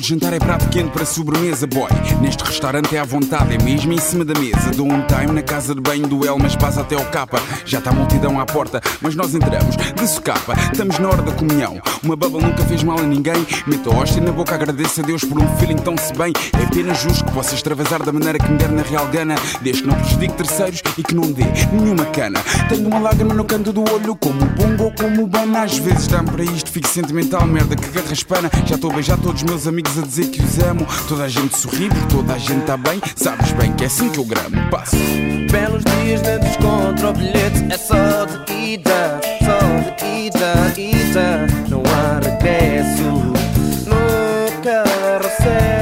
de 0.03 0.09
jantar 0.09 0.33
é 0.33 0.39
prato 0.41 0.69
quente 0.69 0.91
para 0.91 1.07
sobremesa, 1.07 1.65
boy. 1.65 1.89
Neste 2.21 2.43
restaurante 2.43 2.97
é 2.97 2.99
à 2.99 3.05
vontade, 3.05 3.55
é 3.55 3.63
mesmo 3.63 3.93
em 3.93 3.99
cima 3.99 4.25
da 4.25 4.35
mesa. 4.35 4.73
Dou 4.77 4.85
um 4.85 5.07
time 5.07 5.31
na 5.33 5.43
casa 5.43 5.77
de 5.77 5.81
banho 5.81 6.09
do 6.09 6.27
Elmas, 6.27 6.57
passa 6.57 6.81
até 6.81 6.97
ao 6.97 7.05
capa. 7.05 7.41
Já 7.65 7.79
está 7.79 7.91
a 7.91 7.95
multidão 7.95 8.41
à 8.41 8.45
porta, 8.45 8.81
mas 9.01 9.15
nós 9.15 9.33
entramos 9.33 9.77
de 9.77 10.09
socapa. 10.09 10.55
Estamos 10.73 10.99
na 10.99 11.09
hora 11.09 11.23
da 11.23 11.31
comunhão. 11.31 11.81
Uma 12.03 12.17
bubble 12.17 12.43
nunca 12.43 12.65
fez 12.65 12.83
mal 12.83 12.99
a 12.99 13.05
ninguém. 13.05 13.47
Meto 13.65 13.93
a 13.93 13.95
hóstia 13.95 14.21
na 14.21 14.33
boca, 14.33 14.53
agradeço 14.57 15.01
a 15.03 15.05
Deus 15.05 15.23
por 15.23 15.41
um 15.41 15.57
feeling 15.59 15.77
tão 15.77 15.97
se 15.97 16.13
bem. 16.15 16.33
É 16.59 16.65
apenas 16.65 17.01
justo 17.01 17.25
que 17.25 17.31
possa 17.31 17.55
extravasar 17.55 18.03
da 18.03 18.13
maneira 18.13 18.41
que 18.41 18.51
me 18.51 18.59
der 18.59 18.73
na 18.73 18.83
real 18.83 19.07
gana. 19.07 19.37
Desde 19.61 19.83
que 19.83 19.89
não 19.89 19.95
prejudique 19.95 20.35
terceiros 20.35 20.83
e 20.99 21.03
que 21.05 21.15
não 21.15 21.31
dê 21.31 21.45
nenhuma 21.73 22.07
cana. 22.07 22.41
Tenho 22.69 22.89
uma 22.89 22.99
lágrima 22.99 23.35
no 23.35 23.45
canto 23.45 23.73
do 23.73 23.83
olho, 23.83 24.17
como 24.17 24.45
bongo 24.47 24.85
ou 24.85 24.93
como 24.93 25.23
o 25.23 25.27
bana. 25.29 25.63
Às 25.63 25.79
vezes 25.79 26.09
dá-me 26.09 26.29
para 26.29 26.43
isto, 26.43 26.73
fico 26.73 26.89
sentimental, 26.89 27.47
merda 27.47 27.77
que 27.77 27.89
garraspana. 27.89 28.51
Já 28.67 28.75
estou 28.75 28.91
a 28.91 28.95
beijar 28.95 29.17
todos 29.19 29.41
os 29.41 29.49
meus 29.49 29.69
amigos 29.69 29.92
a 29.99 30.03
dizer 30.03 30.29
que 30.29 30.43
os 30.43 30.59
amo. 30.59 30.87
Toda 31.09 31.25
a 31.25 31.29
gente 31.29 31.57
sorri, 31.57 31.89
toda 32.09 32.35
a 32.35 32.39
gente 32.39 32.61
está 32.61 32.77
bem. 32.77 33.01
Sabes 33.17 33.53
bem 33.53 33.73
que 33.75 33.85
é 33.85 33.87
assim 33.87 34.09
que 34.11 34.19
eu 34.19 34.25
gramo. 34.25 34.71
Passo. 34.71 34.97
Belos 35.51 35.83
dias 35.85 36.23
de 36.23 36.39
desconto, 36.39 37.07
o 37.09 37.13
bilhete 37.13 37.67
é 37.71 37.79
só 37.79 38.25
de 38.25 38.53
ida, 38.53 39.21
só 39.45 39.59
de 39.97 40.27
ida, 40.27 40.73
ida. 40.77 41.47
Não 41.69 41.83
há 41.83 42.21
regresso 42.21 43.03
no 43.87 44.63
carrossel. 44.63 45.82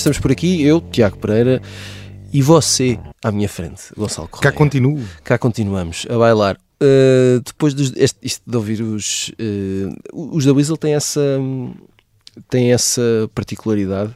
Estamos 0.00 0.18
por 0.18 0.30
aqui, 0.30 0.62
eu, 0.62 0.80
Tiago 0.80 1.18
Pereira, 1.18 1.60
e 2.32 2.42
você 2.42 2.98
à 3.22 3.32
minha 3.32 3.48
frente, 3.48 3.82
Gonçalo 3.96 4.28
Correia. 4.28 4.52
Cá 4.52 4.56
continuo. 4.56 5.02
Cá 5.24 5.38
continuamos 5.38 6.06
a 6.08 6.16
bailar. 6.16 6.56
Uh, 6.80 7.40
depois 7.44 7.74
dos, 7.74 7.92
este, 7.96 8.18
isto 8.22 8.42
de 8.48 8.56
ouvir 8.56 8.80
os. 8.82 9.30
uh, 9.30 10.36
os 10.36 10.44
da 10.44 10.52
Weasel 10.52 10.76
têm 10.76 10.94
essa, 10.94 11.38
têm 12.48 12.72
essa 12.72 13.02
particularidade 13.34 14.14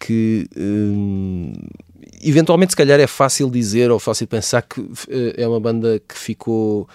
que. 0.00 0.48
eventualmente, 2.22 2.72
se 2.72 2.76
calhar, 2.76 2.98
é 2.98 3.06
fácil 3.06 3.48
dizer 3.50 3.90
ou 3.90 4.00
fácil 4.00 4.26
pensar 4.26 4.62
que 4.62 4.80
uh, 4.80 4.98
é 5.36 5.46
uma 5.46 5.60
banda 5.60 6.00
que 6.08 6.18
ficou. 6.18 6.88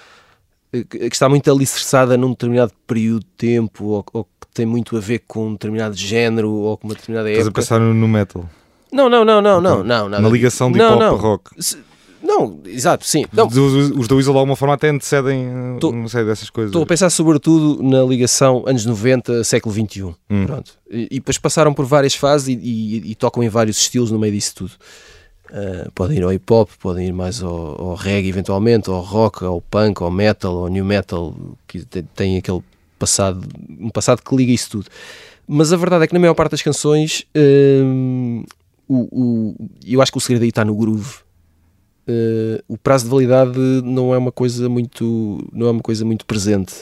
Que 0.72 0.98
está 1.12 1.28
muito 1.28 1.52
alicerçada 1.52 2.16
num 2.18 2.30
determinado 2.32 2.72
período 2.86 3.22
de 3.22 3.26
tempo 3.38 3.86
ou, 3.86 4.06
ou 4.14 4.24
que 4.24 4.48
tem 4.54 4.66
muito 4.66 4.96
a 4.96 5.00
ver 5.00 5.24
com 5.28 5.48
um 5.48 5.54
determinado 5.54 5.96
género 5.96 6.50
ou 6.52 6.78
com 6.78 6.88
uma 6.88 6.94
determinada 6.96 7.30
Estás 7.30 7.48
a 7.48 7.50
época. 7.50 7.62
pensar 7.62 7.80
no, 7.80 8.08
metal. 8.08 8.50
Não, 8.92 9.10
não, 9.10 9.24
não, 9.26 9.42
não, 9.42 9.62
não, 9.62 9.84
não. 9.84 10.10
nada 10.10 10.22
Na 10.22 10.30
ligação 10.30 10.72
de 10.72 10.80
hip 10.80 10.86
hop 10.88 11.00
não. 11.00 11.16
rock. 11.16 11.52
Se- 11.64 11.78
Não, 12.22 12.60
exato, 12.66 13.06
sim. 13.06 13.24
Não, 13.32 13.48
Os, 13.48 13.56
os, 13.56 13.92
os 13.92 14.08
da 14.08 14.16
Weasel 14.16 14.34
de 14.34 14.40
alguma 14.40 14.56
forma 14.56 14.74
até 14.74 14.90
antecedem 14.90 15.48
Tô- 15.80 15.92
não 15.92 16.08
sei 16.10 16.26
dessas 16.26 16.50
coisas. 16.50 16.70
Estou 16.70 16.84
a 16.84 16.86
pensar 16.86 17.10
sobretudo 17.10 17.82
na 17.82 18.04
ligação 18.04 18.64
anos 18.68 18.86
90, 18.86 19.44
século 19.46 19.74
XXI. 19.74 20.04
Hum. 20.30 20.46
Pronto. 20.46 20.74
E, 20.92 21.04
e 21.12 21.16
depois 21.20 21.38
passaram 21.38 21.74
por 21.74 21.86
várias 21.86 22.14
fases 22.16 22.50
e, 22.50 22.54
e- 22.54 23.12
e 23.12 23.16
tocam 23.16 23.42
em 23.42 23.48
vários 23.50 23.78
estilos 23.78 24.12
no 24.12 24.20
meio 24.20 24.34
disso 24.34 24.54
tudo. 24.56 24.72
Ah, 25.52 25.90
podem 25.96 26.18
ir 26.18 26.24
ao 26.24 26.32
hip 26.34 26.52
hop, 26.54 26.70
podem 26.80 27.08
ir 27.08 27.12
mais 27.14 27.42
ao, 27.42 27.82
ao 27.82 27.96
reggae 27.96 28.30
eventualmente, 28.30 28.90
ao 28.90 29.02
rock, 29.02 29.44
ao 29.44 29.60
punk, 29.62 30.02
ao 30.02 30.12
metal, 30.12 30.58
ao 30.58 30.68
new 30.68 30.86
metal, 30.86 31.36
que 31.68 31.84
tem, 32.16 32.38
aquele 32.38 32.62
passado, 32.98 33.48
um 33.80 33.90
passado 33.90 34.22
que 34.22 34.36
liga 34.36 34.52
isso 34.52 34.70
tudo. 34.70 34.86
Mas 35.48 35.74
a 35.74 35.78
verdade 35.78 36.04
é 36.04 36.08
que 36.08 36.14
na 36.14 36.20
maior 36.20 36.36
parte 36.36 36.52
das 36.52 36.62
canções 36.62 37.26
hum, 37.36 38.44
o, 38.88 39.08
o- 39.12 39.70
eu 39.86 40.02
acho 40.02 40.12
que 40.12 40.18
o 40.18 40.22
segredo 40.22 40.44
aí 40.44 40.50
está 40.50 40.64
no 40.64 40.76
groove. 40.76 41.16
Uh, 42.08 42.58
o 42.68 42.76
prazo 42.76 43.04
de 43.06 43.12
validade 43.12 43.60
não 43.84 44.16
é 44.16 44.18
uma 44.18 44.32
coisa 44.32 44.68
muito 44.68 45.48
não 45.54 45.68
é 45.68 45.72
uma 45.72 45.82
coisa 45.82 46.04
muito 46.04 46.26
presente 46.26 46.74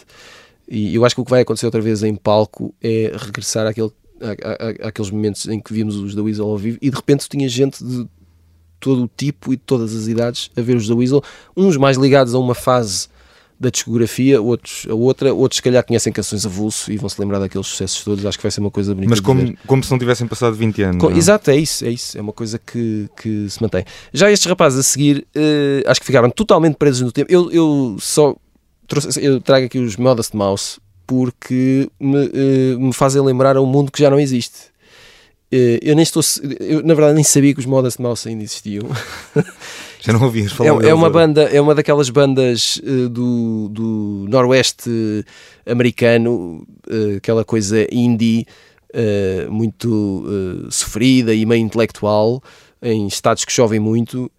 e 0.70 0.96
eu 0.96 1.04
acho 1.04 1.16
que 1.16 1.20
o 1.20 1.26
que 1.26 1.30
vai 1.32 1.42
acontecer 1.42 1.66
outra 1.66 1.82
vez 1.82 2.02
em 2.02 2.16
palco 2.16 2.74
é 2.82 3.12
regressar 3.14 3.68
àquele, 3.68 3.92
à- 4.22 4.86
à- 4.86 4.88
àqueles 4.88 5.12
momentos 5.12 5.46
em 5.50 5.60
que 5.60 5.74
vimos 5.74 5.98
os 5.98 6.16
da 6.16 6.24
Weasel 6.24 6.46
ao 6.48 6.58
vivo 6.58 6.78
e 6.82 6.90
de 6.90 6.96
repente 6.96 7.28
tinha 7.28 7.50
gente 7.50 7.84
de 7.84 8.08
todo 8.80 9.04
o 9.04 9.10
tipo 9.16 9.54
e 9.54 9.56
de 9.56 9.62
todas 9.66 9.96
as 9.96 10.08
idades 10.08 10.50
a 10.56 10.62
ver 10.62 10.76
os 10.76 10.88
da 10.88 10.96
Weasel, 10.96 11.24
uns 11.56 11.78
mais 11.78 11.98
ligados 11.98 12.34
a 12.36 12.40
uma 12.40 12.56
fase 12.56 13.08
da 13.60 13.72
discografia, 13.72 14.40
outros 14.40 14.86
a 14.88 14.94
outra, 14.94 15.34
outros 15.34 15.58
se 15.58 15.64
calhar 15.64 15.84
conhecem 15.84 16.14
canções 16.14 16.46
avulso 16.46 16.92
e 16.92 16.98
vão 16.98 17.10
se 17.10 17.20
lembrar 17.20 17.40
daqueles 17.40 17.66
sucessos 17.66 18.04
todos, 18.04 18.24
acho 18.24 18.38
que 18.38 18.44
vai 18.44 18.52
ser 18.52 18.60
uma 18.62 18.70
coisa 18.70 18.94
bonita 18.94 19.10
Mas 19.10 19.20
como, 19.20 19.58
como 19.66 19.84
se 19.84 19.90
não 19.90 19.98
tivessem 19.98 20.28
passado 20.28 20.56
20 20.56 20.82
anos. 20.84 21.02
Co- 21.02 21.10
não 21.10 21.16
é? 21.16 21.18
Exato, 21.18 21.50
é 21.50 21.56
isso, 21.58 21.84
é 21.84 21.90
isso. 21.90 22.16
É 22.16 22.22
uma 22.22 22.34
coisa 22.34 22.60
que, 22.60 23.10
que 23.20 23.50
se 23.50 23.60
mantém. 23.60 23.84
Já 24.14 24.30
estes 24.32 24.48
rapazes 24.48 24.80
a 24.80 24.84
seguir, 24.84 25.26
eh, 25.34 25.82
acho 25.88 26.00
que 26.00 26.06
ficaram 26.06 26.30
totalmente 26.30 26.76
presos 26.76 27.02
no 27.02 27.12
tempo. 27.12 27.32
Eu, 27.32 27.50
eu 27.52 27.98
só 28.00 28.36
trouxe, 28.88 29.20
eu 29.26 29.42
trago 29.42 29.66
aqui 29.66 29.80
os 29.80 29.98
Modest 29.98 30.36
Mouse 30.36 30.78
porque 31.08 31.90
me, 32.00 32.26
eh, 32.32 32.76
me 32.78 32.94
fazem 32.94 33.24
lembrar 33.24 33.58
a 33.58 33.62
um 33.62 33.66
mundo 33.66 33.92
que 33.92 34.00
já 34.00 34.12
não 34.12 34.20
existe. 34.20 34.66
Eh, 35.52 35.80
eu 35.82 35.96
nem 35.96 36.04
estou, 36.04 36.22
eu, 36.60 36.84
na 36.84 36.94
verdade 36.94 37.16
nem 37.16 37.24
sabia 37.24 37.54
que 37.54 37.60
os 37.60 37.66
Modest 37.66 38.02
Mouse 38.02 38.28
ainda 38.28 38.44
existiam. 38.44 38.86
Já 40.00 40.14
não 40.14 40.24
ouvias 40.24 40.52
falar 40.52 40.84
É, 40.84 40.90
é 40.90 40.94
uma 40.94 41.10
banda, 41.10 41.44
é 41.44 41.60
uma 41.60 41.74
daquelas 41.74 42.10
bandas 42.10 42.82
eh, 42.84 43.08
do, 43.08 43.70
do 43.70 44.26
noroeste 44.28 45.26
americano, 45.66 46.66
eh, 46.90 47.18
aquela 47.18 47.46
coisa 47.46 47.88
indie, 47.92 48.46
muito 49.50 50.26
sofrida 50.72 51.32
e 51.32 51.46
meio 51.46 51.62
intelectual, 51.62 52.42
em 52.82 53.06
estados 53.06 53.46
que 53.46 53.52
chovem 53.52 53.80
muito. 53.80 54.32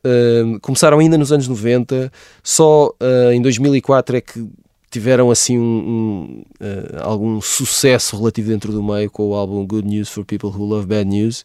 Começaram 0.62 0.98
ainda 0.98 1.16
nos 1.16 1.30
anos 1.30 1.46
90, 1.46 2.10
só 2.42 2.90
em 3.32 3.40
2004 3.40 4.16
é 4.16 4.20
que 4.20 4.48
tiveram 4.90 5.30
assim 5.30 5.58
um, 5.58 5.62
um, 5.62 6.42
eh, 6.60 6.96
algum 7.02 7.40
sucesso 7.40 8.16
relativo 8.16 8.48
dentro 8.48 8.72
do 8.72 8.82
meio 8.82 9.10
com 9.10 9.28
o 9.28 9.34
álbum 9.34 9.66
Good 9.66 9.86
News 9.86 10.08
for 10.08 10.24
People 10.24 10.50
Who 10.50 10.64
Love 10.64 10.86
Bad 10.86 11.04
News. 11.08 11.44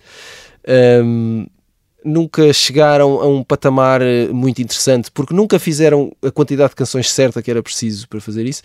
Um, 1.04 1.46
nunca 2.06 2.52
chegaram 2.54 3.22
a 3.22 3.28
um 3.28 3.44
patamar 3.44 4.02
eh, 4.02 4.28
muito 4.30 4.62
interessante 4.62 5.10
porque 5.12 5.34
nunca 5.34 5.58
fizeram 5.60 6.12
a 6.22 6.32
quantidade 6.32 6.70
de 6.70 6.76
canções 6.76 7.10
certa 7.10 7.42
que 7.42 7.50
era 7.52 7.62
preciso 7.64 8.08
para 8.08 8.20
fazer 8.22 8.46
isso. 8.46 8.62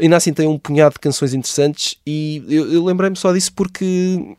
Ainda 0.00 0.16
assim 0.16 0.32
tem 0.32 0.46
um 0.48 0.58
punhado 0.58 0.94
de 0.94 1.00
canções 1.00 1.34
interessantes 1.34 1.96
e 2.06 2.42
eu, 2.48 2.72
eu 2.72 2.84
lembrei-me 2.84 3.16
só 3.16 3.32
disso 3.32 3.52
porque 3.54 4.36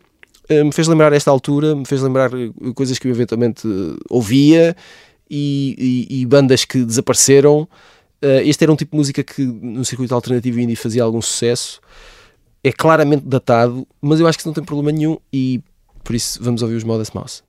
eh, 0.50 0.63
me 0.63 0.72
fez 0.72 0.88
lembrar 0.88 1.13
esta 1.13 1.30
altura, 1.32 1.76
me 1.76 1.86
fez 1.86 2.02
lembrar 2.02 2.32
coisas 2.76 2.98
que 3.00 3.08
eu 3.08 3.12
eventualmente 3.12 3.67
ouvia 4.10 4.76
e, 5.30 6.08
e- 6.10 6.22
e 6.22 6.26
bandas 6.26 6.65
que 6.65 6.84
desapareceram. 6.84 7.67
Eh, 8.23 8.47
este 8.47 8.63
era 8.63 8.71
um 8.71 8.75
tipo 8.75 8.91
de 8.91 8.97
música 8.97 9.21
que 9.21 9.45
no 9.45 9.83
circuito 9.83 10.15
alternativo 10.15 10.57
indie 10.57 10.77
fazia 10.77 11.03
algum 11.03 11.21
sucesso. 11.21 11.81
É 12.63 12.71
claramente 12.71 13.25
datado, 13.25 13.86
mas 14.01 14.21
eu 14.21 14.27
acho 14.27 14.38
que 14.38 14.45
não 14.45 14.53
tem 14.53 14.63
problema 14.63 14.93
nenhum 14.97 15.17
e 15.31 15.62
por 16.05 16.15
isso 16.15 16.41
vamos 16.41 16.62
ouvir 16.62 16.75
os 16.75 16.86
Modest 16.86 17.13
Mouse. 17.13 17.43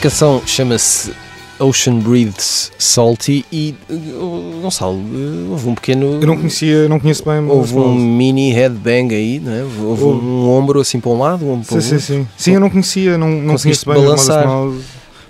Canção 0.00 0.42
chama-se 0.46 1.12
Ocean 1.58 1.98
Breathes 1.98 2.72
Salty 2.78 3.44
e, 3.52 3.74
uh, 3.90 4.60
Gonçalo, 4.62 4.96
uh, 4.96 5.50
houve 5.50 5.68
um 5.68 5.74
pequeno. 5.74 6.18
Eu 6.20 6.26
não 6.26 6.36
conhecia, 6.36 6.88
não 6.88 6.98
conheço 6.98 7.22
bem 7.24 7.38
Houve 7.46 7.74
mas- 7.74 7.84
um 7.84 7.94
mini 7.94 8.50
headbang 8.50 9.14
aí, 9.14 9.38
não 9.40 9.52
é? 9.52 9.62
Houve 9.62 10.04
um 10.04 10.48
ombro 10.48 10.80
assim 10.80 10.98
para 11.00 11.10
um 11.10 11.18
lado, 11.18 11.44
um 11.44 11.52
ombro 11.52 11.66
para 11.66 11.78
o 11.78 11.82
Sim, 11.82 11.88
sim, 11.88 11.94
outro. 11.94 12.06
sim. 12.14 12.28
Sim, 12.36 12.54
eu 12.54 12.60
não 12.60 12.70
conhecia, 12.70 13.18
não, 13.18 13.28
não 13.28 13.56
conheço 13.58 13.84
bem 13.84 13.94
balançar. 14.02 14.46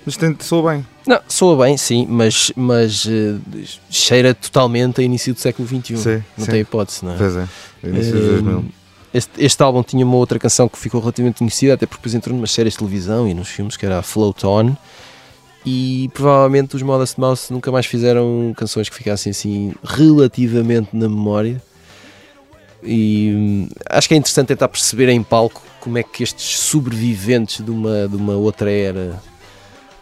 mas 0.05 0.17
soa 0.39 0.71
bem. 0.71 0.85
Não, 1.05 1.19
soa 1.27 1.65
bem, 1.65 1.75
sim, 1.75 2.07
mas, 2.09 2.53
mas 2.55 3.05
uh, 3.05 3.39
cheira 3.89 4.33
totalmente 4.33 5.01
a 5.01 5.03
início 5.03 5.33
do 5.33 5.39
século 5.39 5.67
XXI. 5.67 5.97
Sim, 5.97 6.23
não 6.37 6.45
sim. 6.45 6.51
tem 6.51 6.61
hipótese, 6.61 7.03
não 7.03 7.13
é? 7.13 7.17
Pois 7.17 7.35
é, 7.35 7.47
início 7.83 8.13
de 8.13 8.21
2000. 8.21 8.65
Este, 9.13 9.31
este 9.43 9.61
álbum 9.61 9.83
tinha 9.83 10.05
uma 10.05 10.15
outra 10.15 10.39
canção 10.39 10.69
que 10.69 10.77
ficou 10.77 11.01
relativamente 11.01 11.39
conhecida, 11.39 11.73
até 11.73 11.85
porque 11.85 11.99
depois 11.99 12.15
entrou 12.15 12.35
numas 12.35 12.51
séries 12.51 12.73
de 12.73 12.79
televisão 12.79 13.27
e 13.27 13.33
nos 13.33 13.49
filmes, 13.49 13.75
que 13.75 13.85
era 13.85 13.99
a 13.99 14.01
Float 14.01 14.45
On. 14.45 14.75
E 15.65 16.09
provavelmente 16.13 16.75
os 16.75 16.81
Modest 16.81 17.19
Mouse 17.19 17.51
nunca 17.51 17.71
mais 17.71 17.85
fizeram 17.85 18.53
canções 18.57 18.89
que 18.89 18.95
ficassem 18.95 19.31
assim 19.31 19.73
relativamente 19.83 20.95
na 20.95 21.07
memória. 21.07 21.61
E 22.83 23.31
hum, 23.35 23.69
acho 23.89 24.07
que 24.07 24.15
é 24.15 24.17
interessante 24.17 24.47
tentar 24.47 24.67
perceber 24.69 25.09
em 25.09 25.21
palco 25.21 25.61
como 25.79 25.97
é 25.97 26.03
que 26.03 26.23
estes 26.23 26.59
sobreviventes 26.59 27.63
de 27.63 27.69
uma, 27.69 28.07
de 28.07 28.15
uma 28.15 28.33
outra 28.33 28.71
era 28.71 29.21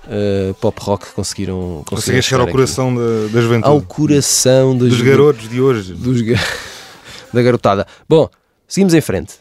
uh, 0.05 0.53
pop 0.55 0.79
rock 0.81 1.11
conseguiram, 1.13 1.83
Conseguia 1.85 2.21
chegar 2.21 2.41
ao 2.41 2.47
coração 2.47 2.93
da, 2.95 3.27
da 3.31 3.41
juventude. 3.41 3.73
ao 3.73 3.81
coração 3.81 4.77
dos 4.77 4.93
juventude 4.93 5.09
garotos 5.09 5.49
de 5.49 5.59
hoje. 5.59 5.93
dos 5.93 6.21
da 7.33 7.41
garotada. 7.41 7.85
Bom, 8.07 8.29
seguimos 8.69 8.93
em 8.93 9.01
frente. 9.01 9.33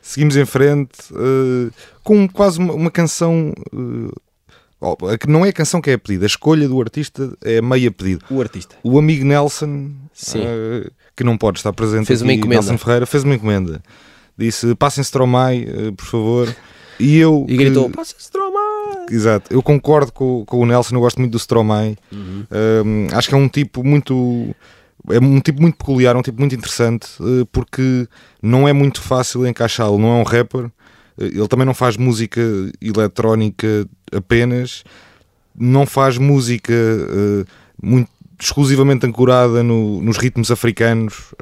Seguimos 0.00 0.36
em 0.36 0.46
frente 0.46 0.96
eh, 1.12 1.70
com 2.02 2.26
quase 2.26 2.58
uma, 2.58 2.72
uma 2.72 2.90
canção. 2.90 3.52
oh, 4.80 4.96
a 5.06 5.18
que 5.18 5.28
não 5.28 5.44
é 5.44 5.50
a 5.50 5.52
canção 5.52 5.82
que 5.82 5.90
é 5.90 5.94
a 5.94 5.98
pedida, 5.98 6.24
a 6.24 6.26
escolha 6.26 6.66
do 6.66 6.80
artista 6.80 7.36
é 7.44 7.60
meia 7.60 7.90
pedido. 7.90 8.24
O 8.30 8.40
artista. 8.40 8.74
O 8.82 8.98
amigo 8.98 9.24
Nelson, 9.26 9.90
eh, 10.34 10.90
que 11.14 11.22
não 11.24 11.36
pode 11.36 11.58
estar 11.58 11.72
presente 11.74 12.06
Fez 12.06 12.22
uma 12.22 12.30
aqui, 12.30 12.38
encomenda. 12.38 12.62
Nelson 12.62 12.78
Ferreira, 12.78 13.04
fez 13.04 13.24
uma 13.24 13.34
encomenda. 13.34 13.82
Disse: 14.38 14.74
passem 14.76 15.02
Stromae, 15.02 15.64
eh, 15.68 15.90
por 15.94 16.06
favor. 16.06 16.56
E 16.98 17.18
eu. 17.18 17.44
E 17.48 17.52
que- 17.52 17.64
gritou: 17.64 17.90
Passa 17.90 18.14
Stromae! 18.18 19.06
Exato, 19.10 19.52
eu 19.52 19.62
concordo 19.62 20.12
com, 20.12 20.44
com 20.46 20.60
o 20.60 20.66
Nelson, 20.66 20.94
eu 20.96 21.00
gosto 21.00 21.18
muito 21.18 21.32
do 21.32 21.38
Stromae. 21.38 21.96
Uhum. 22.12 22.44
Um, 22.84 23.06
acho 23.16 23.28
que 23.28 23.34
é 23.34 23.38
um 23.38 23.48
tipo 23.48 23.84
muito. 23.84 24.54
É 25.10 25.18
um 25.18 25.40
tipo 25.40 25.60
muito 25.62 25.76
peculiar, 25.76 26.16
um 26.16 26.22
tipo 26.22 26.38
muito 26.40 26.54
interessante, 26.54 27.06
eh, 27.20 27.46
porque 27.50 28.06
não 28.42 28.68
é 28.68 28.72
muito 28.72 29.00
fácil 29.00 29.46
encaixá-lo. 29.46 29.98
Não 29.98 30.08
é 30.18 30.20
um 30.20 30.22
rapper, 30.22 30.66
eh, 31.18 31.24
ele 31.26 31.48
também 31.48 31.64
não 31.66 31.74
faz 31.74 31.96
música 31.96 32.40
eletrónica 32.80 33.86
apenas, 34.12 34.84
não 35.56 35.86
faz 35.86 36.18
música 36.18 36.72
eh, 36.72 37.44
muito 37.82 38.10
exclusivamente 38.40 39.04
ancorada 39.06 39.62
no- 39.64 40.00
nos 40.00 40.16
ritmos 40.16 40.48
africanos, 40.50 41.34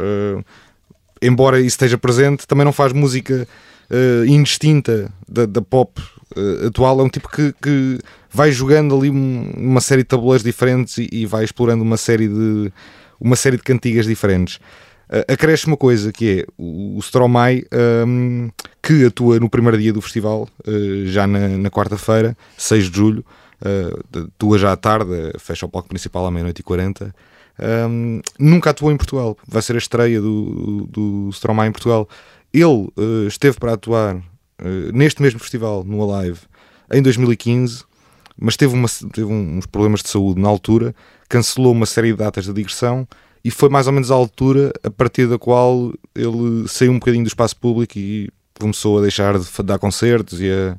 embora 1.20 1.58
isso 1.58 1.68
esteja 1.68 1.98
presente, 1.98 2.46
também 2.46 2.64
não 2.64 2.72
faz 2.72 2.92
música 2.94 3.46
indistinta 4.26 5.12
da, 5.28 5.44
da 5.46 5.60
pop 5.60 6.00
atual. 6.66 7.00
É 7.00 7.02
um 7.02 7.08
tipo 7.10 7.28
que, 7.30 7.54
que 7.62 7.98
vai 8.30 8.50
jogando 8.50 8.96
ali 8.96 9.10
um- 9.10 9.52
uma 9.56 9.80
série 9.80 10.02
de 10.02 10.08
tabuleiros 10.08 10.42
diferentes 10.42 10.96
e, 10.98 11.08
e 11.12 11.26
vai 11.26 11.44
explorando 11.44 11.82
uma 11.84 11.96
série 11.98 12.28
de, 12.28 12.72
uma 13.20 13.36
série 13.36 13.56
de 13.56 13.62
cantigas 13.62 14.06
diferentes. 14.06 14.58
Uh, 15.08 15.32
acresce 15.32 15.66
uma 15.66 15.76
coisa 15.76 16.12
que 16.12 16.40
é 16.40 16.46
o, 16.58 16.96
o 16.96 17.00
Stromae, 17.00 17.64
um, 18.06 18.50
que 18.82 19.06
atua 19.06 19.38
no 19.38 19.48
primeiro 19.48 19.78
dia 19.78 19.92
do 19.92 20.00
festival, 20.00 20.48
uh, 20.66 21.06
já 21.06 21.26
na, 21.26 21.48
na 21.48 21.70
quarta-feira, 21.70 22.36
6 22.58 22.90
de 22.90 22.96
julho, 22.96 23.24
uh, 23.62 24.24
atua 24.34 24.58
já 24.58 24.72
à 24.72 24.76
tarde, 24.76 25.12
fecha 25.38 25.64
o 25.64 25.68
palco 25.68 25.88
principal 25.88 26.26
à 26.26 26.30
meia-noite 26.30 26.60
e 26.60 26.64
40. 26.64 27.14
Um, 27.88 28.20
nunca 28.38 28.70
atuou 28.70 28.90
em 28.90 28.96
Portugal, 28.96 29.36
vai 29.46 29.62
ser 29.62 29.76
a 29.76 29.78
estreia 29.78 30.20
do, 30.20 30.86
do, 30.90 31.26
do 31.26 31.30
Stromae 31.30 31.68
em 31.68 31.72
Portugal. 31.72 32.08
Ele 32.52 32.64
uh, 32.96 33.26
esteve 33.28 33.58
para 33.58 33.74
atuar 33.74 34.20
neste 34.94 35.20
mesmo 35.20 35.38
festival, 35.38 35.84
no 35.84 36.02
Alive, 36.10 36.40
em 36.90 37.02
2015, 37.02 37.84
mas 38.38 38.56
teve, 38.56 38.74
uma, 38.74 38.88
teve 39.12 39.26
uns 39.26 39.66
problemas 39.66 40.02
de 40.02 40.08
saúde 40.08 40.40
na 40.40 40.48
altura, 40.48 40.94
cancelou 41.28 41.72
uma 41.72 41.86
série 41.86 42.12
de 42.12 42.16
datas 42.18 42.44
de 42.44 42.52
digressão 42.52 43.06
e 43.44 43.50
foi 43.50 43.68
mais 43.68 43.86
ou 43.86 43.92
menos 43.92 44.10
a 44.10 44.14
altura 44.14 44.72
a 44.82 44.90
partir 44.90 45.26
da 45.28 45.38
qual 45.38 45.92
ele 46.14 46.66
saiu 46.68 46.90
um 46.92 46.98
bocadinho 46.98 47.24
do 47.24 47.28
espaço 47.28 47.56
público 47.56 47.98
e 47.98 48.28
começou 48.58 48.98
a 48.98 49.02
deixar 49.02 49.38
de 49.38 49.46
dar 49.62 49.78
concertos 49.78 50.40
e 50.40 50.50
a, 50.50 50.76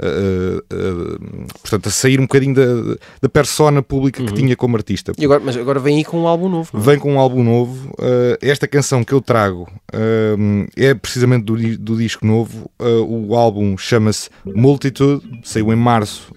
a- 0.00 1.48
portanto, 1.60 1.88
a 1.88 1.90
sair 1.90 2.18
um 2.18 2.22
bocadinho 2.24 2.54
da, 2.54 2.96
da 3.22 3.28
persona 3.28 3.82
pública 3.82 4.22
que 4.24 4.32
tinha 4.32 4.56
como 4.56 4.76
artista. 4.76 5.12
E 5.18 5.24
agora, 5.24 5.40
mas 5.44 5.56
agora 5.56 5.78
vem 5.78 5.98
aí 5.98 6.04
com 6.04 6.20
um 6.22 6.26
álbum 6.26 6.48
novo. 6.48 6.70
não 6.72 6.80
é? 6.80 6.84
Vem 6.84 6.98
com 6.98 7.14
um 7.14 7.18
álbum 7.18 7.42
novo. 7.42 7.90
Uh, 7.98 8.36
esta 8.40 8.66
canção 8.66 9.04
que 9.04 9.12
eu 9.12 9.20
trago 9.20 9.68
uh, 9.92 10.66
é 10.76 10.94
precisamente 10.94 11.44
do, 11.44 11.56
do 11.78 11.96
disco 11.96 12.26
novo. 12.26 12.70
Uh, 12.80 13.28
o 13.28 13.36
álbum 13.36 13.76
chama-se 13.76 14.30
Multitude, 14.44 15.40
saiu 15.44 15.72
em 15.72 15.76
março 15.76 16.32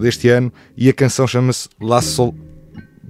deste 0.00 0.28
ano, 0.28 0.52
e 0.76 0.88
a 0.88 0.92
canção 0.92 1.26
chama-se 1.26 1.68
La 1.80 2.00
Sol. 2.00 2.34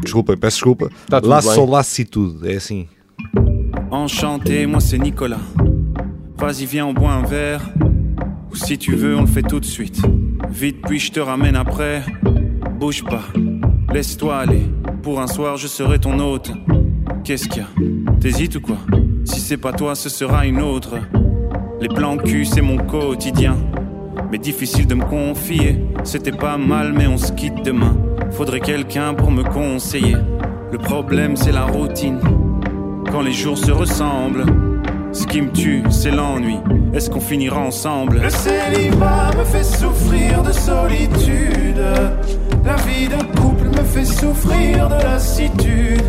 Desculpa, 0.03 0.37
peço 0.37 0.57
desculpa. 0.57 0.89
Tá 1.09 1.21
tudo 1.21 1.31
La 1.31 1.41
bem. 1.41 1.55
Solacitude, 1.55 2.49
é 2.49 2.57
assim. 2.57 2.89
Enchanté, 3.91 4.67
moi 4.67 4.81
c'est 4.81 4.99
Nicolas. 4.99 5.41
Vas-y, 6.37 6.67
viens, 6.67 6.87
on 6.87 6.95
boit 6.95 7.13
un 7.13 7.23
verre. 7.23 7.69
Ou 8.51 8.57
si 8.57 8.79
tu 8.79 8.95
veux, 8.95 9.17
on 9.17 9.23
le 9.23 9.27
fait 9.27 9.43
tout 9.43 9.61
de 9.61 9.65
suite. 9.65 10.01
Vite, 10.51 10.83
puis 10.87 10.99
je 10.99 11.11
te 11.11 11.21
ramène 11.21 11.57
après. 11.57 12.03
Bouge 12.79 13.05
pas, 13.05 13.25
laisse-toi 13.93 14.37
aller. 14.39 14.63
Pour 15.03 15.21
un 15.21 15.27
soir, 15.27 15.57
je 15.57 15.67
serai 15.67 15.99
ton 15.99 16.19
hôte. 16.21 16.53
Qu'est-ce 17.25 17.49
qu'il 17.49 17.63
y 17.63 17.65
a? 17.65 17.69
T'hésites 18.21 18.57
ou 18.57 18.61
quoi? 18.61 18.79
Si 19.25 19.41
c'est 19.41 19.57
pas 19.57 19.73
toi, 19.73 19.95
ce 19.95 20.09
sera 20.09 20.47
une 20.47 20.61
autre. 20.61 20.97
Les 21.81 21.89
plans 21.89 22.17
cul, 22.17 22.45
c'est 22.45 22.63
mon 22.63 22.77
quotidien. 22.79 23.57
Mais 24.31 24.39
difficile 24.39 24.87
de 24.87 24.95
me 24.95 25.05
confier. 25.05 25.85
C'était 26.05 26.33
pas 26.33 26.57
mal, 26.57 26.93
mais 26.93 27.07
on 27.07 27.19
se 27.19 27.33
quitte 27.33 27.65
demain. 27.65 27.97
Faudrait 28.33 28.61
quelqu'un 28.61 29.15
pour 29.15 29.31
me 29.31 29.43
conseiller. 29.43 30.17
Le 30.71 30.79
problème, 30.79 31.37
c'est 31.37 31.53
la 31.53 31.65
routine 31.65 32.21
quand 33.11 33.23
les 33.23 33.33
jours 33.33 33.59
se 33.59 33.71
ressemblent. 33.71 34.45
Ce 35.13 35.27
qui 35.27 35.41
me 35.41 35.51
tue, 35.51 35.83
c'est 35.91 36.11
l'ennui. 36.11 36.59
Est-ce 36.93 37.11
qu'on 37.11 37.21
finira 37.21 37.61
ensemble? 37.61 38.21
Le 38.23 38.31
célibat 38.31 39.31
me 39.37 39.45
fait 39.45 39.65
souffrir 39.65 40.43
de 40.43 40.53
solitude. 40.53 41.83
La 42.65 42.77
vie 42.77 43.09
de 43.09 43.41
couple 43.41 43.69
me 43.69 43.85
fait 43.85 44.05
souffrir 44.05 44.89
de 44.89 45.03
lassitude. 45.03 46.03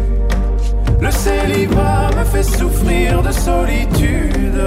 Le 1.01 1.12
célibat 1.12 2.10
me 2.17 2.25
fait 2.25 2.43
souffrir 2.43 3.21
de 3.21 3.32
solitude. 3.32 4.62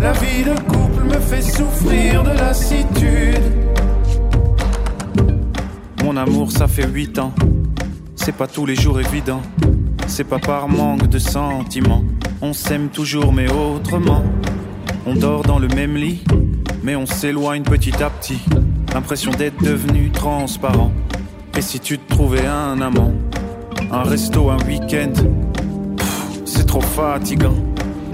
La 0.00 0.12
vie 0.12 0.44
de 0.44 0.60
couple 0.70 1.04
me 1.04 1.18
fait 1.20 1.42
souffrir 1.42 2.22
de 2.22 2.30
lassitude. 2.30 3.65
Amour, 6.16 6.50
ça 6.50 6.66
fait 6.66 6.86
huit 6.86 7.18
ans. 7.18 7.32
C'est 8.14 8.32
pas 8.32 8.46
tous 8.46 8.64
les 8.64 8.74
jours 8.74 8.98
évident. 9.00 9.42
C'est 10.06 10.24
pas 10.24 10.38
par 10.38 10.68
manque 10.68 11.08
de 11.08 11.18
sentiments. 11.18 12.04
On 12.40 12.52
s'aime 12.52 12.88
toujours 12.88 13.32
mais 13.32 13.50
autrement. 13.52 14.24
On 15.06 15.14
dort 15.14 15.42
dans 15.42 15.58
le 15.58 15.68
même 15.68 15.94
lit, 15.94 16.24
mais 16.82 16.96
on 16.96 17.06
s'éloigne 17.06 17.62
petit 17.62 18.02
à 18.02 18.08
petit. 18.08 18.40
L'impression 18.94 19.30
d'être 19.30 19.62
devenu 19.62 20.10
transparent. 20.10 20.90
Et 21.56 21.60
si 21.60 21.80
tu 21.80 21.98
te 21.98 22.08
trouvais 22.08 22.46
un 22.46 22.80
amant, 22.80 23.12
un 23.92 24.02
resto, 24.02 24.48
un 24.50 24.58
week-end, 24.66 25.12
c'est 26.44 26.66
trop 26.66 26.80
fatigant. 26.80 27.56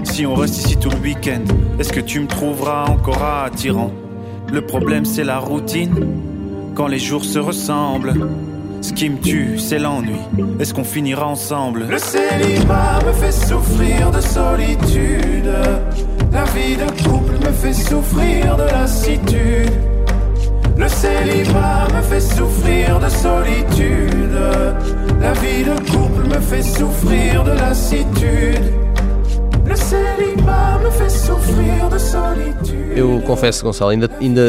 Si 0.03 0.25
on 0.25 0.35
reste 0.35 0.57
ici 0.57 0.77
tout 0.77 0.89
le 0.89 0.97
week-end, 0.97 1.43
est-ce 1.79 1.93
que 1.93 2.01
tu 2.01 2.19
me 2.19 2.27
trouveras 2.27 2.85
encore 2.85 3.23
attirant? 3.23 3.91
Le 4.51 4.61
problème 4.61 5.05
c'est 5.05 5.23
la 5.23 5.39
routine, 5.39 5.93
quand 6.75 6.87
les 6.87 6.99
jours 6.99 7.23
se 7.23 7.39
ressemblent. 7.39 8.13
Ce 8.81 8.91
qui 8.91 9.09
me 9.09 9.17
tue, 9.17 9.57
c'est 9.59 9.79
l'ennui. 9.79 10.19
Est-ce 10.59 10.73
qu'on 10.73 10.83
finira 10.83 11.27
ensemble? 11.27 11.87
Le 11.89 11.97
célibat 11.97 12.99
me 13.05 13.13
fait 13.13 13.31
souffrir 13.31 14.11
de 14.11 14.19
solitude. 14.19 15.53
La 16.31 16.43
vie 16.45 16.75
de 16.75 17.03
couple 17.03 17.35
me 17.45 17.51
fait 17.51 17.73
souffrir 17.73 18.57
de 18.57 18.63
lassitude. 18.63 19.71
Le 20.75 20.87
célibat 20.89 21.87
me 21.95 22.01
fait 22.01 22.19
souffrir 22.19 22.99
de 22.99 23.09
solitude. 23.09 24.39
La 25.21 25.33
vie 25.33 25.63
de 25.63 25.75
couple 25.91 26.27
me 26.27 26.41
fait 26.41 26.63
souffrir 26.63 27.43
de 27.43 27.51
lassitude. 27.51 28.73
Le 29.65 29.75
célibat 29.75 30.79
me 30.83 30.89
fait 30.89 31.09
souffrir 31.09 31.89
de 31.89 31.97
solitude. 31.97 32.97
Eu 32.97 33.21
confesso, 33.25 33.63
Gonçalo, 33.63 33.91
ainda. 33.91 34.09
ainda 34.21 34.41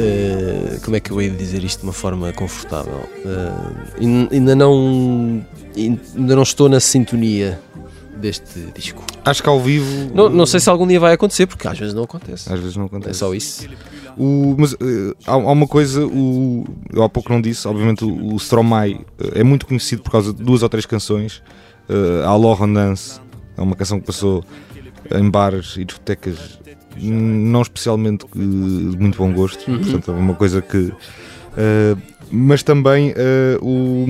eh, 0.00 0.78
como 0.84 0.96
é 0.96 1.00
que 1.00 1.10
eu 1.10 1.20
hei 1.20 1.30
de 1.30 1.36
dizer 1.36 1.62
isto 1.62 1.80
de 1.80 1.84
uma 1.86 1.92
forma 1.92 2.32
confortável? 2.32 3.08
Ain- 4.00 4.28
ainda 4.30 4.54
não. 4.56 5.44
Ainda 5.76 6.34
não 6.36 6.42
estou 6.42 6.68
na 6.68 6.80
sintonia 6.80 7.60
deste 8.16 8.60
disco. 8.74 9.02
Acho 9.24 9.42
que 9.42 9.48
ao 9.48 9.60
vivo. 9.60 10.10
Não, 10.14 10.28
não 10.28 10.46
sei 10.46 10.60
se 10.60 10.68
algum 10.68 10.86
dia 10.86 10.98
vai 11.00 11.12
acontecer, 11.14 11.46
porque 11.46 11.66
às 11.68 11.78
vezes 11.78 11.94
não 11.94 12.02
acontece. 12.04 12.52
Às 12.52 12.58
vezes 12.60 12.76
não 12.76 12.84
É 12.84 12.86
acontece. 12.86 13.18
só 13.18 13.32
isso. 13.34 13.66
O, 14.18 14.56
mas 14.58 14.72
eh, 14.74 15.14
há, 15.26 15.32
há 15.32 15.36
uma 15.36 15.66
coisa, 15.68 16.04
o, 16.04 16.64
eu 16.92 17.02
há 17.02 17.08
pouco 17.08 17.32
não 17.32 17.40
disse, 17.40 17.66
obviamente 17.68 18.04
o, 18.04 18.34
o 18.34 18.36
Stromae 18.36 19.00
é 19.34 19.42
muito 19.44 19.64
conhecido 19.66 20.02
por 20.02 20.10
causa 20.10 20.32
de 20.32 20.42
duas 20.42 20.62
ou 20.62 20.68
três 20.68 20.84
canções. 20.84 21.42
Uh, 21.88 22.24
a 22.26 22.36
Laurent 22.36 22.72
Dance 22.74 23.20
é 23.56 23.60
uma 23.62 23.74
canção 23.76 23.98
que 24.00 24.06
passou 24.06 24.44
em 25.12 25.30
bares 25.30 25.76
e 25.76 25.84
discotecas, 25.84 26.58
não 26.96 27.62
especialmente 27.62 28.26
de 28.34 28.96
muito 28.98 29.18
bom 29.18 29.32
gosto, 29.32 29.64
portanto 29.64 30.10
é 30.10 30.14
uma 30.14 30.34
coisa 30.34 30.60
que. 30.62 30.92
eh, 31.56 31.96
mas 32.30 32.62
também 32.62 33.12
eh, 33.16 33.58
o, 33.60 34.06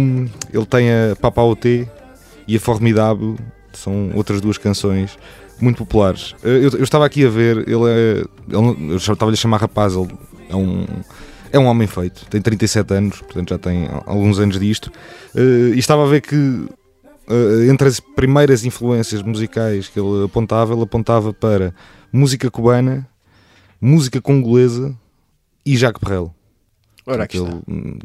ele 0.53 0.67
tem 0.67 0.91
a 0.91 1.17
Papa 1.17 1.43
OT 1.43 1.89
e 2.47 2.57
a 2.57 2.61
Formidable, 2.61 3.37
são 3.73 4.11
outras 4.15 4.41
duas 4.41 4.59
canções 4.59 5.19
muito 5.61 5.79
populares. 5.79 6.35
Eh, 6.45 6.49
Eu, 6.65 6.71
eu 6.71 6.83
estava 6.85 7.07
aqui 7.07 7.25
a 7.25 7.31
ver, 7.31 7.59
ele 7.69 7.85
é. 7.89 8.25
Ele, 8.49 8.93
eu 8.93 8.97
estava-lhe 8.97 9.35
a 9.35 9.37
chamar 9.37 9.59
rapaz, 9.61 9.95
ele 9.95 10.09
é 10.49 10.57
um. 10.57 10.87
É 11.53 11.59
um 11.59 11.67
homem 11.67 11.89
feito, 11.89 12.27
tem 12.27 12.41
37 12.41 12.95
anos, 12.95 13.19
portanto 13.23 13.49
já 13.51 13.59
tem 13.59 13.89
alguns 14.07 14.39
anos 14.39 14.57
disto, 14.61 14.89
e 15.35 15.77
estava 15.81 16.05
a 16.05 16.07
ver 16.07 16.21
que 16.21 16.69
entre 17.69 17.89
as 17.89 17.99
primeiras 17.99 18.65
influências 18.65 19.21
musicais 19.21 19.89
que 19.89 19.99
ele 19.99 20.27
apontava, 20.27 20.73
ele 20.75 20.83
apontava 20.83 21.33
para 21.33 21.75
música 22.13 22.51
cubana, 22.51 23.09
música 23.81 24.21
congolesa 24.21 24.95
e 25.65 25.77
Jacques 25.77 26.03
Brel. 26.03 26.35
Ora, 27.07 27.25
aqui 27.25 27.39
ele 27.39 27.61
hum, 27.67 27.99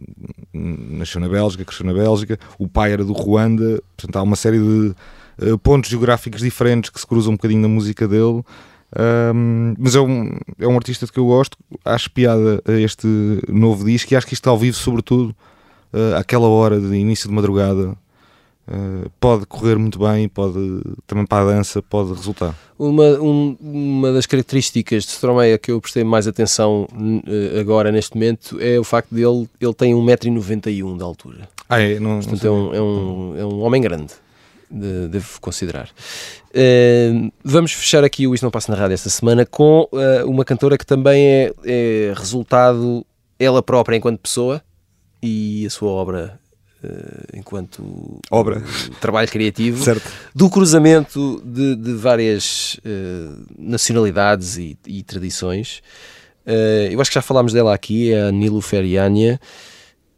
nasceu 0.97 1.19
na 1.19 1.27
Bélgica, 1.27 1.65
cresceu 1.65 1.85
na 1.85 1.93
Bélgica, 1.93 2.39
o 2.57 2.67
pai 2.67 2.93
era 2.93 3.03
do 3.03 3.13
Ruanda, 3.13 3.81
portanto 3.95 4.15
há 4.15 4.21
uma 4.21 4.35
série 4.35 4.59
de 4.59 4.95
eh, 5.41 5.57
pontos 5.61 5.89
geográficos 5.89 6.41
diferentes 6.41 6.89
que 6.89 6.99
se 6.99 7.05
cruzam 7.05 7.33
um 7.33 7.35
bocadinho 7.35 7.61
na 7.61 7.67
música 7.67 8.07
dele. 8.07 8.43
Ahm, 8.95 9.75
mas 9.77 9.95
é 9.95 9.99
um, 9.99 10.37
é 10.57 10.67
um 10.67 10.75
artista 10.75 11.05
de 11.05 11.11
que 11.11 11.19
eu 11.19 11.25
gosto, 11.25 11.57
acho 11.83 12.09
piada 12.11 12.61
a 12.65 12.71
este 12.73 13.07
novo 13.49 13.83
disco 13.83 14.13
e 14.13 14.15
acho 14.15 14.25
que 14.25 14.33
isto 14.33 14.49
ao 14.49 14.57
vivo, 14.57 14.77
sobretudo, 14.77 15.35
eh, 15.91 16.15
àquela 16.17 16.47
hora 16.47 16.79
de 16.79 16.95
início 16.95 17.27
de 17.27 17.35
madrugada, 17.35 17.95
eh, 18.67 19.07
pode 19.19 19.45
correr 19.45 19.77
muito 19.77 19.99
bem, 19.99 20.27
pode 20.27 20.81
também 21.05 21.25
para 21.25 21.43
a 21.51 21.53
dança, 21.55 21.81
pode 21.81 22.13
resultar. 22.13 22.55
Uma, 22.77 23.03
um- 23.21 23.55
uma 23.61 24.11
das 24.11 24.25
características 24.25 25.03
de 25.05 25.11
Stromae 25.11 25.57
que 25.57 25.71
eu 25.71 25.79
prestei 25.79 26.03
mais 26.03 26.27
atenção 26.27 26.87
eh, 27.27 27.59
agora, 27.59 27.91
neste 27.91 28.15
momento, 28.15 28.57
é 28.59 28.79
o 28.79 28.83
facto 28.83 29.13
dele 29.13 29.47
ele 29.61 29.73
tem 29.73 29.93
1,91m 29.93 30.97
de 30.97 31.03
altura. 31.03 31.47
Ah, 31.69 31.79
é? 31.81 31.99
Não, 31.99 32.15
não 32.15 32.19
Portanto, 32.21 32.39
sei. 32.39 32.49
é 32.49 32.51
um, 32.53 32.73
é 32.75 32.81
um, 32.81 33.37
é 33.39 33.45
um 33.45 33.61
homem 33.61 33.81
grande, 33.81 34.13
de- 34.69 35.07
devo 35.09 35.39
considerar. 35.41 35.89
Eh, 36.53 37.29
vamos 37.43 37.71
fechar 37.71 38.03
aqui 38.03 38.27
o 38.27 38.33
Isto 38.33 38.43
Não 38.43 38.51
Passa 38.51 38.71
na 38.71 38.77
Rádio 38.77 38.93
esta 38.93 39.09
semana 39.09 39.45
com 39.45 39.87
uma 40.25 40.43
cantora 40.45 40.77
que 40.77 40.85
também 40.85 41.25
é, 41.25 41.53
é 41.65 42.13
resultado, 42.15 43.05
ela 43.39 43.61
própria 43.61 43.95
enquanto 43.97 44.19
pessoa 44.19 44.61
e 45.21 45.65
a 45.65 45.69
sua 45.69 45.89
obra 45.89 46.39
enquanto 47.33 48.19
Obra. 48.31 48.61
trabalho 49.01 49.27
criativo 49.29 49.83
Certo. 49.83 50.09
do 50.33 50.49
cruzamento 50.49 51.41
de, 51.45 51.75
de 51.75 51.93
várias 51.93 52.79
eh, 52.85 53.29
nacionalidades 53.57 54.57
e, 54.57 54.77
e 54.87 55.03
tradições. 55.03 55.81
Eh, 56.45 56.89
eu 56.91 57.01
acho 57.01 57.09
que 57.09 57.15
já 57.15 57.21
falámos 57.21 57.53
dela 57.53 57.73
aqui, 57.73 58.11
é 58.11 58.23
a 58.27 58.31
Nilo 58.31 58.61
Feriania, 58.61 59.39